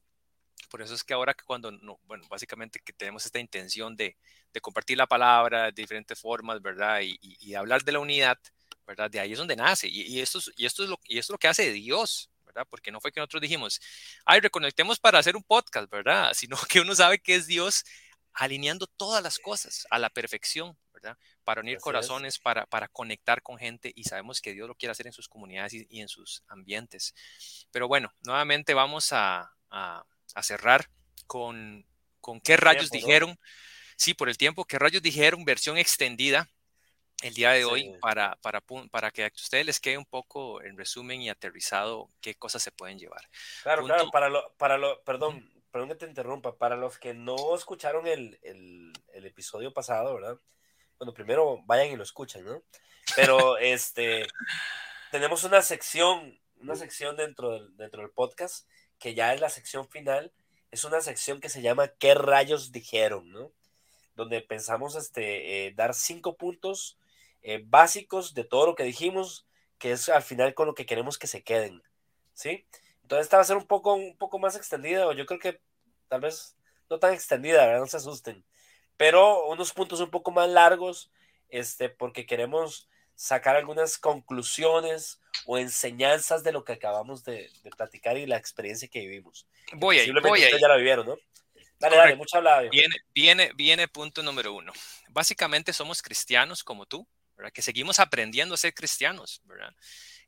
por 0.67 0.83
eso 0.83 0.95
es 0.95 1.05
que 1.05 1.15
ahora 1.15 1.35
que 1.35 1.45
cuando, 1.45 1.71
no, 1.71 1.99
bueno, 2.05 2.25
básicamente 2.29 2.81
que 2.81 2.93
tenemos 2.93 3.25
esta 3.25 3.39
intención 3.39 3.97
de, 3.97 4.17
de 4.53 4.61
compartir 4.61 4.99
la 4.99 5.07
palabra 5.07 5.67
de 5.67 5.73
diferentes 5.73 6.19
formas, 6.21 6.61
¿verdad? 6.61 7.01
Y, 7.03 7.19
y, 7.21 7.55
hablar 7.55 7.85
de 7.85 7.93
la 7.93 8.01
unidad, 8.01 8.39
¿verdad? 8.87 9.11
De 9.11 9.21
ahí 9.21 9.33
es 9.33 9.39
donde 9.39 9.57
nace. 9.57 9.89
Y, 9.89 10.03
y, 10.03 10.21
esto, 10.21 10.39
es, 10.39 10.53
y, 10.57 10.67
esto, 10.67 10.85
es 10.85 10.91
lo, 10.91 10.99
y 11.05 11.19
esto 11.19 11.33
es 11.33 11.35
lo 11.35 11.39
que 11.39 11.49
hace 11.49 11.73
Dios, 11.73 12.31
¿verdad? 12.45 12.67
Porque 12.69 12.91
no 12.91 13.01
fue 13.01 13.13
que 13.13 13.21
nosotros 13.21 13.43
dijimos, 13.43 13.81
ay, 14.25 14.41
reconectemos 14.41 14.99
para 14.99 15.19
hacer 15.19 15.37
un 15.37 15.43
podcast, 15.43 15.91
¿verdad? 15.91 16.33
Sino 16.35 16.57
que 16.69 16.81
uno 16.81 16.95
sabe 16.95 17.19
que 17.19 17.35
es 17.35 17.47
Dios 17.47 17.85
alineando 18.35 18.87
todas 18.87 19.23
las 19.23 19.39
cosas 19.39 19.87
a 19.91 19.99
la 19.99 20.11
perfección, 20.11 20.79
¿verdad? 20.93 21.17
Para 21.45 21.61
unir 21.61 21.79
corazones, 21.79 22.39
para, 22.39 22.67
para 22.67 22.89
conectar 22.89 23.43
con 23.43 23.59
gente 23.59 23.93
y 23.95 24.05
sabemos 24.05 24.41
que 24.41 24.53
Dios 24.53 24.69
lo 24.69 24.75
quiere 24.75 24.93
hacer 24.93 25.07
en 25.07 25.13
sus 25.13 25.29
comunidades 25.29 25.73
y, 25.75 25.87
y 25.91 26.01
en 26.01 26.09
sus 26.09 26.43
ambientes. 26.47 27.15
Pero 27.71 27.89
bueno, 27.89 28.13
nuevamente 28.25 28.75
vamos 28.75 29.13
a, 29.13 29.53
a 29.71 30.05
a 30.35 30.43
cerrar 30.43 30.91
con, 31.27 31.87
con 32.21 32.41
qué 32.41 32.57
rayos 32.57 32.91
dijeron. 32.91 33.39
Sí, 33.97 34.15
por 34.15 34.29
el 34.29 34.39
tiempo, 34.39 34.65
qué 34.65 34.79
rayos 34.79 35.03
dijeron, 35.03 35.45
versión 35.45 35.77
extendida 35.77 36.49
el 37.23 37.35
día 37.35 37.51
de 37.51 37.65
hoy 37.65 37.97
para, 38.01 38.37
para, 38.43 38.63
para 38.91 39.11
que 39.11 39.25
a 39.25 39.33
ustedes 39.35 39.67
les 39.67 39.81
quede 39.81 39.99
un 39.99 40.07
poco 40.07 40.63
en 40.63 40.77
resumen 40.77 41.21
y 41.21 41.29
aterrizado 41.29 42.09
qué 42.21 42.35
cosas 42.35 42.63
se 42.63 42.71
pueden 42.71 42.99
llevar. 42.99 43.29
Claro, 43.63 43.85
claro, 43.85 44.11
para 44.11 44.29
lo, 44.29 44.53
para 44.57 44.79
lo, 44.79 45.03
perdón, 45.03 45.51
perdón 45.71 45.89
que 45.89 45.95
te 45.97 46.07
interrumpa, 46.07 46.57
para 46.57 46.77
los 46.77 46.99
que 46.99 47.15
no 47.15 47.55
escucharon 47.57 48.07
el, 48.07 48.39
el, 48.43 48.93
el 49.13 49.27
episodio 49.27 49.73
pasado, 49.73 50.15
¿verdad? 50.15 50.39
Bueno, 50.99 51.13
primero 51.13 51.61
vayan 51.65 51.89
y 51.89 51.97
lo 51.97 52.05
escuchan, 52.05 52.45
¿no? 52.45 52.63
Pero 53.17 53.57
este, 53.59 54.27
tenemos 55.11 55.43
una 55.45 55.61
sección, 55.63 56.41
una 56.61 56.77
sección 56.77 57.17
dentro 57.17 57.51
del, 57.51 57.77
dentro 57.77 58.03
del 58.03 58.11
podcast 58.11 58.69
que 58.99 59.15
ya 59.15 59.35
es 59.35 59.41
la 59.41 59.49
sección 59.49 59.89
final, 59.89 60.33
es 60.71 60.85
una 60.85 61.01
sección 61.01 61.41
que 61.41 61.49
se 61.49 61.63
llama 61.63 61.89
¿Qué 61.89 62.15
rayos 62.15 62.73
dijeron? 62.73 63.31
¿no? 63.31 63.53
Donde 64.15 64.41
pensamos 64.41 64.97
este, 64.97 65.67
eh, 65.67 65.73
dar 65.75 65.95
cinco 65.95 66.37
puntos 66.37 66.99
eh, 67.43 67.63
básicos 67.65 68.35
de 68.35 68.45
todo 68.45 68.67
lo 68.67 68.75
que 68.75 68.85
dijimos, 68.85 69.47
que 69.79 69.93
es 69.93 70.09
al 70.09 70.23
final 70.23 70.55
con 70.55 70.67
lo 70.67 70.75
que 70.75 70.87
queremos 70.87 71.19
que 71.19 71.27
se 71.27 71.43
queden. 71.43 71.83
¿Sí? 72.35 72.67
Entonces 73.03 73.27
esta 73.27 73.39
va 73.39 73.43
a 73.43 73.47
ser 73.47 73.57
un 73.57 73.67
poco, 73.67 73.95
un 73.95 74.17
poco 74.17 74.39
más 74.39 74.55
extendida, 74.55 75.07
o 75.07 75.13
yo 75.13 75.25
creo 75.27 75.41
que 75.41 75.61
tal 76.09 76.21
vez 76.21 76.57
no 76.91 76.99
tan 76.99 77.15
extendida, 77.15 77.79
no 77.79 77.87
se 77.87 77.97
asusten, 77.97 78.45
pero 78.97 79.47
unos 79.49 79.73
puntos 79.73 80.01
un 80.01 80.11
poco 80.11 80.31
más 80.31 80.49
largos, 80.49 81.11
este, 81.49 81.89
porque 81.89 82.27
queremos 82.27 82.89
sacar 83.19 83.57
algunas 83.57 83.99
conclusiones 83.99 85.21
o 85.45 85.59
enseñanzas 85.59 86.45
de 86.45 86.53
lo 86.53 86.65
que 86.65 86.75
acabamos 86.75 87.25
de, 87.25 87.51
platicar 87.77 88.17
y 88.17 88.27
la 88.27 88.37
experiencia 88.37 88.87
que 88.87 89.01
vivimos. 89.01 89.45
Voy 89.73 89.99
ahí, 89.99 90.13
voy 90.13 90.43
ahí. 90.45 90.53
ya 90.59 90.69
la 90.69 90.77
vivieron, 90.77 91.05
¿no? 91.05 91.19
Dale, 91.81 91.97
dale, 91.97 92.17
mucha 92.17 92.39
hablada. 92.39 92.63
Viene, 92.71 92.95
viene, 93.13 93.53
viene 93.57 93.89
punto 93.89 94.23
número 94.23 94.53
uno. 94.53 94.73
Básicamente 95.09 95.73
somos 95.73 96.01
cristianos 96.01 96.63
como 96.63 96.87
tú, 96.87 97.09
¿verdad? 97.37 97.53
Que 97.53 97.61
seguimos 97.61 97.99
aprendiendo 97.99 98.55
a 98.55 98.59
ser 98.59 98.73
cristianos, 98.73 99.43
¿verdad? 99.45 99.75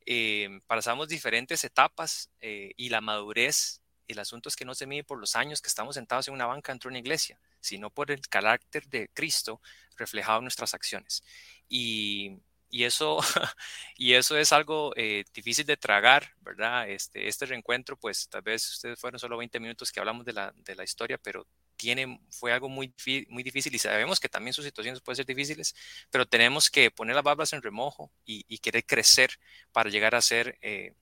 Eh, 0.05 0.61
pasamos 0.67 1.07
diferentes 1.07 1.63
etapas 1.63 2.29
eh, 2.41 2.73
y 2.77 2.89
la 2.89 3.01
madurez, 3.01 3.83
el 4.09 4.19
asunto 4.19 4.49
es 4.49 4.57
que 4.57 4.65
no 4.65 4.75
se 4.75 4.87
mide 4.87 5.05
por 5.05 5.21
los 5.21 5.37
años 5.37 5.63
que 5.63 5.69
estamos 5.69 5.95
sentados 5.95 6.27
en 6.27 6.35
una 6.35 6.47
banca 6.47 6.73
dentro 6.73 6.89
de 6.89 6.95
una 6.95 6.99
iglesia, 6.99 7.39
sino 7.61 7.91
por 7.91 8.11
el 8.11 8.21
carácter 8.29 8.85
de 8.89 9.09
Cristo 9.15 9.61
reflejado 9.97 10.39
en 10.39 10.45
nuestras 10.45 10.75
acciones. 10.75 11.23
Y 11.69 12.41
y 12.71 12.85
eso, 12.85 13.19
y 13.97 14.15
eso 14.15 14.39
es 14.39 14.53
algo 14.53 14.93
eh, 14.97 15.25
difícil 15.35 15.67
de 15.67 15.77
tragar, 15.77 16.35
¿verdad? 16.41 16.89
Este, 16.89 17.29
este 17.29 17.47
reencuentro, 17.47 17.97
pues 17.97 18.29
tal 18.29 18.43
vez 18.43 18.67
ustedes 18.71 18.99
fueron 18.99 19.19
solo 19.19 19.37
20 19.37 19.59
minutos 19.61 19.91
que 19.91 20.01
hablamos 20.01 20.25
de 20.25 20.33
la, 20.33 20.53
de 20.57 20.75
la 20.77 20.85
historia, 20.85 21.19
pero 21.19 21.47
tiene, 21.77 22.21
fue 22.31 22.53
algo 22.53 22.69
muy, 22.69 22.95
muy 23.29 23.43
difícil 23.43 23.75
y 23.75 23.79
sabemos 23.79 24.21
que 24.21 24.29
también 24.29 24.55
sus 24.55 24.65
situaciones 24.65 25.01
pueden 25.01 25.17
ser 25.17 25.27
difíciles, 25.27 25.75
pero 26.11 26.27
tenemos 26.27 26.71
que 26.71 26.91
poner 26.91 27.15
las 27.15 27.25
barbas 27.25 27.53
en 27.53 27.63
remojo 27.63 28.13
y, 28.25 28.59
querer 28.59 28.85
crecer 28.87 29.31
para 29.73 29.91
llegar 29.91 30.15
a 30.15 30.21
ser, 30.21 30.59
eh, 30.61 30.95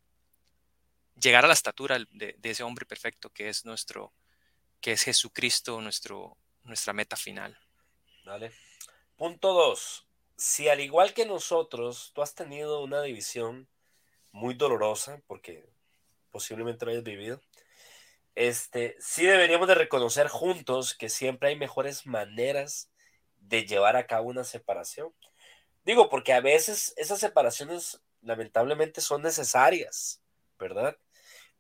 llegar 1.21 1.45
a 1.45 1.49
la 1.49 1.55
estatura 1.55 1.99
de, 1.99 2.35
de, 2.39 2.51
ese 2.51 2.63
hombre 2.63 2.87
perfecto 2.87 3.31
que 3.31 3.49
es 3.49 3.65
nuestro, 3.65 4.13
que 4.81 4.93
es 4.93 5.03
Jesucristo, 5.03 5.81
nuestro, 5.81 6.39
nuestra 6.63 6.93
meta 6.93 7.17
final. 7.17 7.59
Vale. 8.25 8.53
Punto 9.17 9.53
2 9.53 10.08
si 10.39 10.69
al 10.69 10.81
igual 10.81 11.15
que 11.15 11.27
nosotros, 11.27 12.13
tú 12.15 12.23
has 12.23 12.35
tenido 12.35 12.83
una 12.83 13.03
división 13.03 13.69
muy 14.33 14.55
dolorosa, 14.55 15.21
porque 15.27 15.69
posiblemente 16.31 16.85
lo 16.87 16.93
hayas 16.93 17.05
vivido, 17.05 17.41
este, 18.37 18.97
sí 19.01 19.27
deberíamos 19.27 19.67
de 19.67 19.75
reconocer 19.75 20.29
juntos 20.29 20.95
que 20.95 21.09
siempre 21.09 21.49
hay 21.49 21.57
mejores 21.57 22.07
maneras 22.07 22.89
de 23.41 23.67
llevar 23.67 23.97
a 23.97 24.07
cabo 24.07 24.29
una 24.29 24.45
separación. 24.45 25.13
Digo, 25.85 26.09
porque 26.09 26.33
a 26.33 26.41
veces 26.41 26.95
esas 26.97 27.19
separaciones 27.19 28.01
lamentablemente 28.23 29.01
son 29.01 29.23
necesarias, 29.23 30.23
¿verdad? 30.59 30.97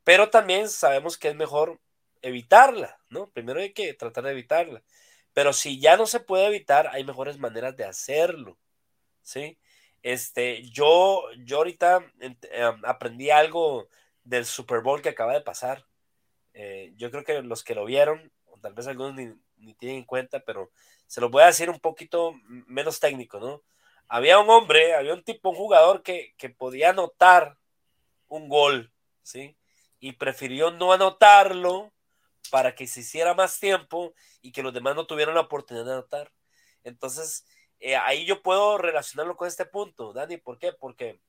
Pero 0.04 0.30
también 0.30 0.68
sabemos 0.68 1.18
que 1.18 1.28
es 1.28 1.34
mejor 1.34 1.80
evitarla, 2.22 3.00
¿no? 3.08 3.28
Primero 3.30 3.60
hay 3.60 3.72
que 3.72 3.92
tratar 3.94 4.24
de 4.24 4.32
evitarla. 4.32 4.84
Pero 5.32 5.52
si 5.52 5.80
ya 5.80 5.96
no 5.96 6.06
se 6.06 6.20
puede 6.20 6.46
evitar, 6.46 6.88
hay 6.88 7.04
mejores 7.04 7.38
maneras 7.38 7.76
de 7.76 7.84
hacerlo. 7.84 8.56
¿Sí? 9.28 9.58
Este, 10.02 10.62
yo, 10.70 11.22
yo 11.44 11.58
ahorita 11.58 12.00
em, 12.20 12.82
aprendí 12.84 13.30
algo 13.30 13.88
del 14.24 14.46
Super 14.46 14.80
Bowl 14.80 15.02
que 15.02 15.10
acaba 15.10 15.34
de 15.34 15.42
pasar. 15.42 15.84
Eh, 16.54 16.92
yo 16.96 17.10
creo 17.10 17.24
que 17.24 17.42
los 17.42 17.62
que 17.62 17.74
lo 17.74 17.84
vieron, 17.84 18.32
o 18.46 18.58
tal 18.58 18.72
vez 18.72 18.86
algunos 18.86 19.14
ni, 19.14 19.74
tienen 19.74 19.98
en 19.98 20.04
cuenta, 20.04 20.40
pero 20.40 20.70
se 21.06 21.20
los 21.20 21.30
voy 21.30 21.42
a 21.42 21.46
decir 21.46 21.68
un 21.68 21.78
poquito 21.78 22.32
menos 22.66 23.00
técnico, 23.00 23.38
¿no? 23.38 23.62
Había 24.08 24.38
un 24.38 24.48
hombre, 24.48 24.94
había 24.94 25.12
un 25.12 25.22
tipo, 25.22 25.50
un 25.50 25.56
jugador 25.56 26.02
que, 26.02 26.34
que 26.38 26.48
podía 26.48 26.90
anotar 26.90 27.58
un 28.28 28.48
gol, 28.48 28.90
¿sí? 29.22 29.56
Y 30.00 30.12
prefirió 30.12 30.70
no 30.70 30.92
anotarlo 30.92 31.92
para 32.50 32.74
que 32.74 32.86
se 32.86 33.00
hiciera 33.00 33.34
más 33.34 33.60
tiempo 33.60 34.14
y 34.40 34.52
que 34.52 34.62
los 34.62 34.72
demás 34.72 34.94
no 34.96 35.06
tuvieran 35.06 35.34
la 35.34 35.42
oportunidad 35.42 35.84
de 35.84 35.92
anotar. 35.92 36.32
Entonces, 36.84 37.44
eh, 37.80 37.96
ahí 37.96 38.26
yo 38.26 38.42
puedo 38.42 38.78
relacionarlo 38.78 39.36
con 39.36 39.48
este 39.48 39.66
punto, 39.66 40.12
Dani. 40.12 40.36
¿Por 40.36 40.58
qué? 40.58 40.72
Porque 40.72 41.20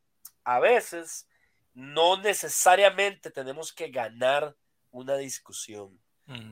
a 0.43 0.59
veces 0.59 1.27
no 1.73 2.21
necesariamente 2.21 3.31
tenemos 3.31 3.71
que 3.71 3.89
ganar 3.89 4.55
una 4.91 5.15
discusión. 5.17 5.99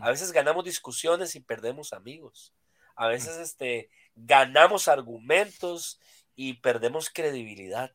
A 0.02 0.10
veces 0.10 0.32
ganamos 0.32 0.66
discusiones 0.66 1.36
y 1.36 1.40
perdemos 1.40 1.94
amigos. 1.94 2.52
A 2.96 3.08
veces 3.08 3.38
este, 3.38 3.92
ganamos 4.16 4.88
argumentos 4.88 6.00
y 6.36 6.56
perdemos 6.56 7.12
credibilidad. 7.12 7.94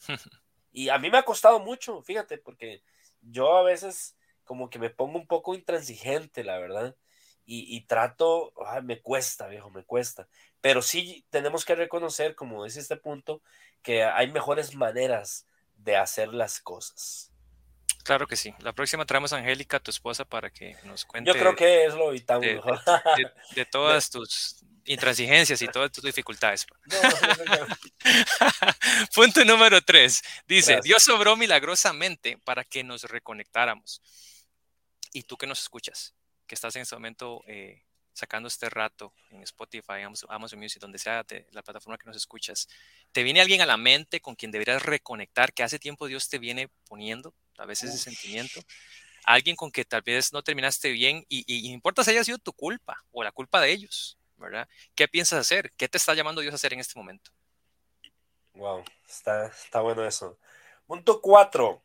y 0.72 0.88
a 0.88 0.98
mí 0.98 1.10
me 1.10 1.18
ha 1.18 1.24
costado 1.24 1.60
mucho, 1.60 2.00
fíjate, 2.00 2.38
porque 2.38 2.82
yo 3.20 3.58
a 3.58 3.62
veces 3.62 4.16
como 4.44 4.70
que 4.70 4.78
me 4.78 4.88
pongo 4.88 5.18
un 5.18 5.26
poco 5.26 5.54
intransigente, 5.54 6.44
la 6.44 6.58
verdad. 6.58 6.96
Y, 7.50 7.80
trato, 7.86 8.52
me 8.82 9.00
cuesta, 9.00 9.46
viejo, 9.46 9.70
me 9.70 9.82
cuesta. 9.82 10.28
Pero 10.60 10.82
sí 10.82 11.24
tenemos 11.30 11.64
que 11.64 11.74
reconocer, 11.74 12.34
como 12.34 12.62
dice 12.62 12.78
este 12.78 12.98
punto, 12.98 13.40
que 13.82 14.04
hay 14.04 14.30
mejores 14.30 14.74
maneras 14.74 15.46
de 15.74 15.96
hacer 15.96 16.34
las 16.34 16.60
cosas. 16.60 17.32
Claro 18.04 18.26
que 18.26 18.36
sí. 18.36 18.54
La 18.60 18.74
próxima 18.74 19.06
traemos 19.06 19.32
a 19.32 19.38
Angélica, 19.38 19.80
tu 19.80 19.90
esposa, 19.90 20.26
para 20.26 20.50
que 20.50 20.76
nos 20.84 21.06
cuente. 21.06 21.32
Yo 21.32 21.38
creo 21.38 21.56
que 21.56 21.86
es 21.86 21.94
lo 21.94 22.10
vital 22.10 22.42
de, 22.42 22.60
de, 23.54 23.64
todas 23.64 24.10
tus 24.10 24.62
intransigencias 24.84 25.62
y 25.62 25.68
todas 25.68 25.90
tus 25.90 26.04
dificultades. 26.04 26.66
Punto 29.14 29.42
número 29.46 29.80
tres. 29.80 30.22
Dice, 30.46 30.80
Dios 30.82 31.02
sobró 31.02 31.34
milagrosamente 31.34 32.36
para 32.44 32.62
que 32.62 32.84
nos 32.84 33.04
reconectáramos. 33.04 34.02
Y 35.12 35.22
tú 35.22 35.38
que 35.38 35.46
nos 35.46 35.62
escuchas, 35.62 36.14
que 36.48 36.56
estás 36.56 36.74
en 36.74 36.82
este 36.82 36.96
momento 36.96 37.44
eh, 37.46 37.82
sacando 38.12 38.48
este 38.48 38.68
rato 38.68 39.12
en 39.30 39.42
Spotify, 39.42 40.02
Amazon, 40.28 40.58
Music, 40.58 40.80
donde 40.80 40.98
sea 40.98 41.24
la 41.52 41.62
plataforma 41.62 41.96
que 41.96 42.06
nos 42.06 42.16
escuchas, 42.16 42.68
¿te 43.12 43.22
viene 43.22 43.40
alguien 43.40 43.60
a 43.60 43.66
la 43.66 43.76
mente 43.76 44.20
con 44.20 44.34
quien 44.34 44.50
deberías 44.50 44.82
reconectar 44.82 45.52
que 45.52 45.62
hace 45.62 45.78
tiempo 45.78 46.08
Dios 46.08 46.28
te 46.28 46.38
viene 46.38 46.68
poniendo, 46.88 47.32
a 47.58 47.64
veces 47.64 47.90
ese 47.90 48.02
sentimiento? 48.02 48.60
Alguien 49.24 49.54
con 49.54 49.70
que 49.70 49.84
tal 49.84 50.02
vez 50.02 50.32
no 50.32 50.42
terminaste 50.42 50.90
bien 50.90 51.24
y, 51.28 51.44
y, 51.46 51.70
importa 51.70 52.02
si 52.02 52.10
haya 52.10 52.24
sido 52.24 52.38
tu 52.38 52.52
culpa 52.52 53.04
o 53.12 53.22
la 53.22 53.30
culpa 53.30 53.60
de 53.60 53.70
ellos, 53.70 54.18
¿verdad? 54.36 54.68
¿Qué 54.94 55.06
piensas 55.06 55.38
hacer? 55.38 55.70
¿Qué 55.76 55.88
te 55.88 55.98
está 55.98 56.14
llamando 56.14 56.40
Dios 56.40 56.52
a 56.52 56.56
hacer 56.56 56.72
en 56.72 56.80
este 56.80 56.98
momento? 56.98 57.30
Wow, 58.54 58.82
está, 59.06 59.46
está 59.46 59.80
bueno 59.80 60.04
eso. 60.04 60.38
Punto 60.86 61.20
cuatro. 61.20 61.82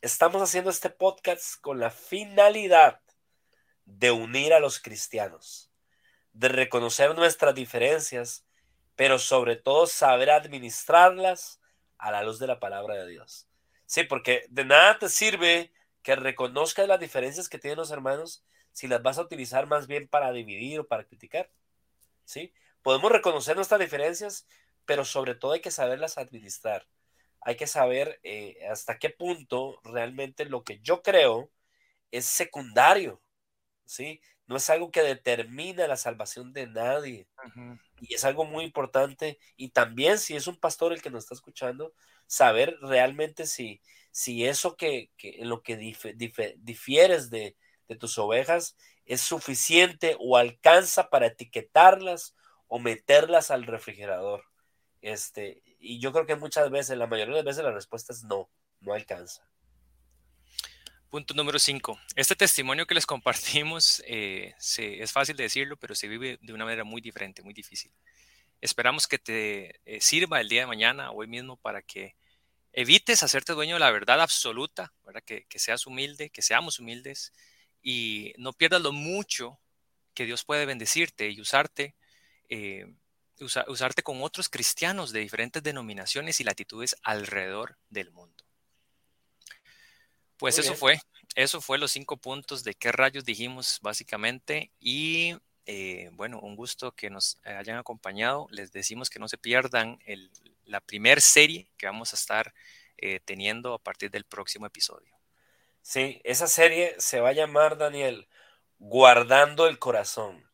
Estamos 0.00 0.40
haciendo 0.40 0.70
este 0.70 0.88
podcast 0.88 1.60
con 1.60 1.80
la 1.80 1.90
finalidad 1.90 3.00
de 3.86 4.10
unir 4.10 4.52
a 4.52 4.60
los 4.60 4.78
cristianos, 4.80 5.70
de 6.32 6.48
reconocer 6.48 7.14
nuestras 7.14 7.54
diferencias, 7.54 8.44
pero 8.96 9.18
sobre 9.18 9.56
todo 9.56 9.86
saber 9.86 10.30
administrarlas 10.30 11.60
a 11.96 12.10
la 12.10 12.22
luz 12.22 12.38
de 12.38 12.48
la 12.48 12.60
palabra 12.60 12.96
de 12.96 13.08
Dios. 13.08 13.48
Sí, 13.86 14.02
porque 14.02 14.44
de 14.50 14.64
nada 14.64 14.98
te 14.98 15.08
sirve 15.08 15.72
que 16.02 16.16
reconozcas 16.16 16.86
las 16.88 17.00
diferencias 17.00 17.48
que 17.48 17.58
tienen 17.58 17.78
los 17.78 17.90
hermanos 17.90 18.44
si 18.72 18.88
las 18.88 19.02
vas 19.02 19.18
a 19.18 19.22
utilizar 19.22 19.66
más 19.66 19.86
bien 19.86 20.08
para 20.08 20.32
dividir 20.32 20.80
o 20.80 20.86
para 20.86 21.04
criticar. 21.04 21.50
¿Sí? 22.24 22.52
Podemos 22.82 23.10
reconocer 23.10 23.56
nuestras 23.56 23.80
diferencias, 23.80 24.46
pero 24.84 25.04
sobre 25.04 25.34
todo 25.34 25.52
hay 25.52 25.60
que 25.60 25.70
saberlas 25.70 26.18
administrar. 26.18 26.86
Hay 27.40 27.56
que 27.56 27.66
saber 27.66 28.20
eh, 28.24 28.58
hasta 28.70 28.98
qué 28.98 29.10
punto 29.10 29.80
realmente 29.84 30.44
lo 30.44 30.64
que 30.64 30.80
yo 30.80 31.02
creo 31.02 31.50
es 32.10 32.26
secundario 32.26 33.20
¿sí? 33.86 34.20
No 34.46 34.56
es 34.56 34.68
algo 34.70 34.90
que 34.90 35.02
determina 35.02 35.88
la 35.88 35.96
salvación 35.96 36.52
de 36.52 36.66
nadie. 36.66 37.26
Y 38.00 38.14
es 38.14 38.24
algo 38.24 38.44
muy 38.44 38.64
importante. 38.64 39.38
Y 39.56 39.70
también 39.70 40.18
si 40.18 40.36
es 40.36 40.46
un 40.46 40.56
pastor 40.56 40.92
el 40.92 41.02
que 41.02 41.10
nos 41.10 41.24
está 41.24 41.34
escuchando, 41.34 41.94
saber 42.26 42.76
realmente 42.82 43.46
si, 43.46 43.80
si 44.10 44.44
eso 44.46 44.76
que, 44.76 45.10
en 45.22 45.48
lo 45.48 45.62
que 45.62 45.76
difieres 45.76 47.30
de, 47.30 47.56
de 47.88 47.96
tus 47.96 48.18
ovejas 48.18 48.76
es 49.06 49.20
suficiente 49.20 50.16
o 50.20 50.36
alcanza 50.36 51.08
para 51.08 51.26
etiquetarlas 51.26 52.34
o 52.68 52.78
meterlas 52.78 53.50
al 53.50 53.64
refrigerador. 53.64 54.44
Este, 55.00 55.62
y 55.78 56.00
yo 56.00 56.12
creo 56.12 56.26
que 56.26 56.36
muchas 56.36 56.70
veces, 56.70 56.98
la 56.98 57.06
mayoría 57.06 57.34
de 57.34 57.42
las 57.42 57.44
veces 57.44 57.64
la 57.64 57.72
respuesta 57.72 58.12
es 58.12 58.24
no, 58.24 58.50
no 58.80 58.92
alcanza. 58.92 59.48
Punto 61.16 61.32
número 61.32 61.58
5. 61.58 61.98
Este 62.14 62.36
testimonio 62.36 62.86
que 62.86 62.92
les 62.92 63.06
compartimos 63.06 64.02
eh, 64.06 64.52
es 64.58 65.12
fácil 65.12 65.34
de 65.34 65.44
decirlo, 65.44 65.78
pero 65.78 65.94
se 65.94 66.08
vive 66.08 66.38
de 66.42 66.52
una 66.52 66.66
manera 66.66 66.84
muy 66.84 67.00
diferente, 67.00 67.42
muy 67.42 67.54
difícil. 67.54 67.90
Esperamos 68.60 69.06
que 69.06 69.18
te 69.18 69.80
eh, 69.86 69.98
sirva 70.02 70.42
el 70.42 70.50
día 70.50 70.60
de 70.60 70.66
mañana, 70.66 71.12
hoy 71.12 71.26
mismo, 71.26 71.56
para 71.56 71.80
que 71.80 72.16
evites 72.70 73.22
hacerte 73.22 73.54
dueño 73.54 73.76
de 73.76 73.80
la 73.80 73.90
verdad 73.90 74.20
absoluta. 74.20 74.92
Que, 75.24 75.46
seas 75.58 75.86
humilde, 75.86 76.28
que 76.28 76.42
seamos 76.42 76.80
humildes 76.80 77.32
y 77.82 78.34
no 78.36 78.52
pierdas 78.52 78.82
lo 78.82 78.92
mucho 78.92 79.58
que 80.12 80.26
Dios 80.26 80.44
puede 80.44 80.66
bendecirte 80.66 81.30
y 81.30 81.40
usarte, 81.40 81.94
eh, 82.50 82.92
usarte 83.38 84.02
con 84.02 84.20
otros 84.20 84.50
cristianos 84.50 85.12
de 85.12 85.20
diferentes 85.20 85.62
denominaciones 85.62 86.40
y 86.40 86.44
latitudes 86.44 86.94
alrededor 87.02 87.78
del 87.88 88.10
mundo. 88.10 88.45
Pues 90.36 90.58
eso 90.58 90.74
fue, 90.74 91.00
eso 91.34 91.60
fue 91.60 91.78
los 91.78 91.92
cinco 91.92 92.16
puntos 92.16 92.62
de 92.64 92.74
qué 92.74 92.92
rayos 92.92 93.24
dijimos 93.24 93.78
básicamente 93.82 94.70
y 94.80 95.36
eh, 95.66 96.10
bueno, 96.12 96.38
un 96.40 96.54
gusto 96.54 96.92
que 96.92 97.10
nos 97.10 97.38
hayan 97.44 97.78
acompañado. 97.78 98.46
Les 98.50 98.70
decimos 98.70 99.10
que 99.10 99.18
no 99.18 99.28
se 99.28 99.38
pierdan 99.38 99.98
la 100.64 100.80
primer 100.80 101.20
serie 101.20 101.68
que 101.76 101.86
vamos 101.86 102.12
a 102.12 102.16
estar 102.16 102.54
eh, 102.98 103.20
teniendo 103.24 103.74
a 103.74 103.78
partir 103.78 104.10
del 104.10 104.24
próximo 104.24 104.66
episodio. 104.66 105.12
Sí, 105.82 106.20
esa 106.24 106.46
serie 106.46 106.94
se 106.98 107.20
va 107.20 107.30
a 107.30 107.34
llamar, 107.34 107.76
Daniel, 107.76 108.28
Guardando 108.78 109.66
el 109.66 109.78
Corazón. 109.78 110.44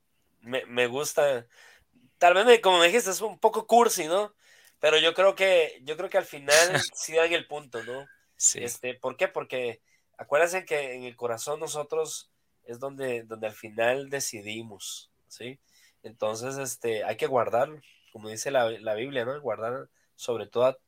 Me, 0.40 0.86
gusta, 0.86 1.46
tal 2.18 2.34
vez 2.34 2.60
como 2.60 2.78
me 2.78 2.86
dijiste, 2.86 3.10
es 3.10 3.20
un 3.20 3.38
poco 3.38 3.66
cursi, 3.66 4.06
¿no? 4.06 4.34
Pero 4.80 4.98
yo 4.98 5.14
creo 5.14 5.36
que, 5.36 5.80
yo 5.84 5.96
creo 5.96 6.10
que 6.10 6.18
al 6.18 6.24
final 6.24 6.52
sí 6.94 7.14
dan 7.14 7.32
el 7.32 7.46
punto, 7.46 7.82
¿no? 7.84 8.06
Este, 8.54 8.94
¿Por 8.94 9.16
qué? 9.16 9.28
Porque 9.28 9.80
acuérdense 10.18 10.64
que 10.64 10.94
en 10.94 11.04
el 11.04 11.16
corazón 11.16 11.60
nosotros 11.60 12.30
es 12.64 12.78
donde, 12.78 13.22
donde 13.22 13.46
al 13.46 13.54
final 13.54 14.10
decidimos, 14.10 15.10
¿sí? 15.28 15.60
Entonces, 16.02 16.56
este, 16.56 17.04
hay 17.04 17.16
que 17.16 17.26
guardar, 17.26 17.68
como 18.12 18.28
dice 18.28 18.50
la, 18.50 18.94
Biblia, 18.94 19.24
¿no? 19.24 19.40
Guardar 19.40 19.88
sobre 20.16 20.46
toda 20.46 20.78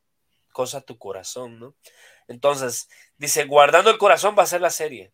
cosa 0.52 0.80
tu 0.80 0.98
corazón, 0.98 1.58
¿no? 1.58 1.74
Entonces, 2.28 2.88
dice, 3.18 3.44
guardando 3.44 3.90
el 3.90 3.98
corazón 3.98 4.34
va 4.38 4.42
a 4.42 4.46
ser 4.46 4.60
la 4.60 4.70
serie. 4.70 5.12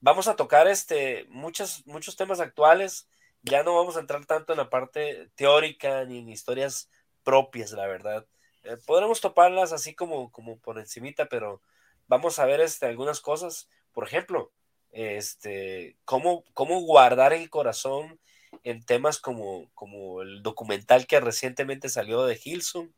Vamos 0.00 0.28
a 0.28 0.36
tocar 0.36 0.68
este, 0.68 1.24
muchos, 1.28 1.86
muchos 1.86 2.16
temas 2.16 2.40
actuales. 2.40 3.08
Ya 3.42 3.62
no 3.62 3.74
vamos 3.74 3.96
a 3.96 4.00
entrar 4.00 4.24
tanto 4.26 4.52
en 4.52 4.58
la 4.58 4.70
parte 4.70 5.30
teórica 5.34 6.04
ni 6.04 6.18
en 6.18 6.28
historias 6.28 6.90
propias, 7.22 7.72
la 7.72 7.86
verdad. 7.86 8.26
Eh, 8.64 8.76
podremos 8.86 9.20
toparlas 9.20 9.72
así 9.72 9.94
como, 9.94 10.30
como 10.30 10.58
por 10.58 10.78
encimita, 10.78 11.26
pero 11.26 11.62
vamos 12.08 12.38
a 12.38 12.46
ver 12.46 12.60
este, 12.60 12.86
algunas 12.86 13.20
cosas. 13.20 13.68
Por 13.92 14.04
ejemplo, 14.04 14.52
este, 14.90 15.96
cómo, 16.04 16.44
cómo 16.54 16.80
guardar 16.80 17.32
el 17.32 17.48
corazón 17.50 18.18
en 18.64 18.84
temas 18.84 19.18
como, 19.18 19.70
como 19.74 20.22
el 20.22 20.42
documental 20.42 21.06
que 21.06 21.20
recientemente 21.20 21.88
salió 21.88 22.24
de 22.24 22.40
Hilson, 22.42 22.94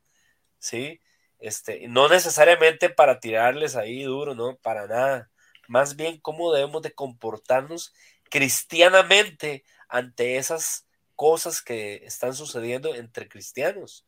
¿sí? 0.59 1.01
Este, 1.38 1.88
no 1.88 2.09
necesariamente 2.09 2.90
para 2.90 3.18
tirarles 3.20 3.77
ahí 3.77 4.03
duro, 4.05 4.35
¿no? 4.35 4.57
Para 4.57 4.87
nada. 4.87 5.31
Más 5.68 5.96
bien 5.96 6.18
cómo 6.20 6.53
debemos 6.53 6.83
de 6.83 6.92
comportarnos 6.92 7.92
cristianamente 8.31 9.64
ante 9.88 10.37
esas 10.37 10.87
cosas 11.16 11.62
que 11.62 11.96
están 12.05 12.35
sucediendo 12.35 12.94
entre 12.94 13.29
cristianos. 13.29 14.07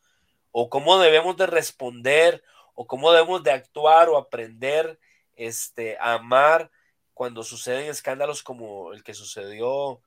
O 0.51 0.69
cómo 0.69 0.99
debemos 0.99 1.37
de 1.37 1.47
responder 1.47 2.43
o 2.75 2.87
cómo 2.87 3.13
debemos 3.13 3.43
de 3.43 3.53
actuar 3.53 4.09
o 4.09 4.17
aprender 4.17 4.99
este, 5.35 5.97
a 5.99 6.15
amar 6.15 6.71
cuando 7.15 7.43
suceden 7.45 7.91
escándalos 7.91 8.43
como 8.43 8.93
el 8.93 9.03
que 9.03 9.15
sucedió 9.15 10.01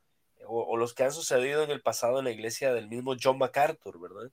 o, 0.47 0.77
los 0.77 0.93
que 0.93 1.03
han 1.03 1.11
sucedido 1.11 1.63
en 1.63 1.71
el 1.71 1.81
pasado 1.81 2.19
en 2.19 2.25
la 2.25 2.31
iglesia 2.31 2.73
del 2.73 2.87
mismo 2.87 3.15
John 3.21 3.37
MacArthur, 3.37 3.99
¿verdad? 3.99 4.31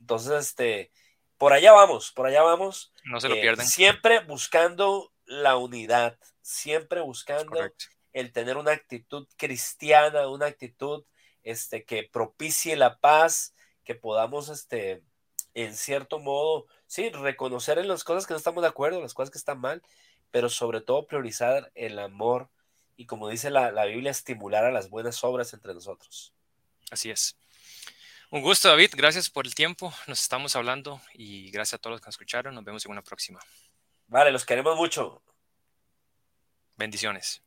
Entonces, 0.00 0.32
este, 0.32 0.90
por 1.38 1.52
allá 1.52 1.72
vamos, 1.72 2.12
por 2.12 2.26
allá 2.26 2.42
vamos. 2.42 2.92
No 3.04 3.20
se 3.20 3.28
lo 3.28 3.36
eh, 3.36 3.40
pierdan. 3.40 3.66
Siempre 3.66 4.20
buscando 4.20 5.12
la 5.26 5.56
unidad, 5.56 6.18
siempre 6.40 7.00
buscando 7.00 7.56
el 8.12 8.32
tener 8.32 8.56
una 8.56 8.72
actitud 8.72 9.28
cristiana, 9.36 10.28
una 10.28 10.46
actitud 10.46 11.04
este, 11.42 11.84
que 11.84 12.08
propicie 12.10 12.76
la 12.76 12.98
paz, 12.98 13.54
que 13.84 13.94
podamos, 13.94 14.48
este, 14.48 15.02
en 15.54 15.74
cierto 15.74 16.18
modo, 16.18 16.66
sí, 16.86 17.10
reconocer 17.10 17.78
en 17.78 17.88
las 17.88 18.04
cosas 18.04 18.26
que 18.26 18.34
no 18.34 18.38
estamos 18.38 18.62
de 18.62 18.68
acuerdo, 18.68 19.00
las 19.00 19.14
cosas 19.14 19.30
que 19.30 19.38
están 19.38 19.60
mal, 19.60 19.82
pero 20.30 20.48
sobre 20.48 20.80
todo 20.80 21.06
priorizar 21.06 21.70
el 21.74 21.98
amor 21.98 22.48
y 22.96 23.06
como 23.06 23.28
dice 23.28 23.50
la, 23.50 23.72
la 23.72 23.86
Biblia, 23.86 24.10
estimular 24.10 24.64
a 24.64 24.70
las 24.70 24.90
buenas 24.90 25.22
obras 25.24 25.52
entre 25.52 25.74
nosotros. 25.74 26.32
Así 26.90 27.10
es. 27.10 27.36
Un 28.30 28.42
gusto, 28.42 28.68
David. 28.68 28.90
Gracias 28.96 29.30
por 29.30 29.46
el 29.46 29.54
tiempo. 29.54 29.92
Nos 30.06 30.22
estamos 30.22 30.56
hablando 30.56 31.00
y 31.12 31.50
gracias 31.50 31.74
a 31.74 31.78
todos 31.78 31.94
los 31.94 32.00
que 32.00 32.06
nos 32.06 32.14
escucharon. 32.14 32.54
Nos 32.54 32.64
vemos 32.64 32.84
en 32.84 32.92
una 32.92 33.02
próxima. 33.02 33.40
Vale, 34.08 34.32
los 34.32 34.44
queremos 34.44 34.76
mucho. 34.76 35.22
Bendiciones. 36.76 37.42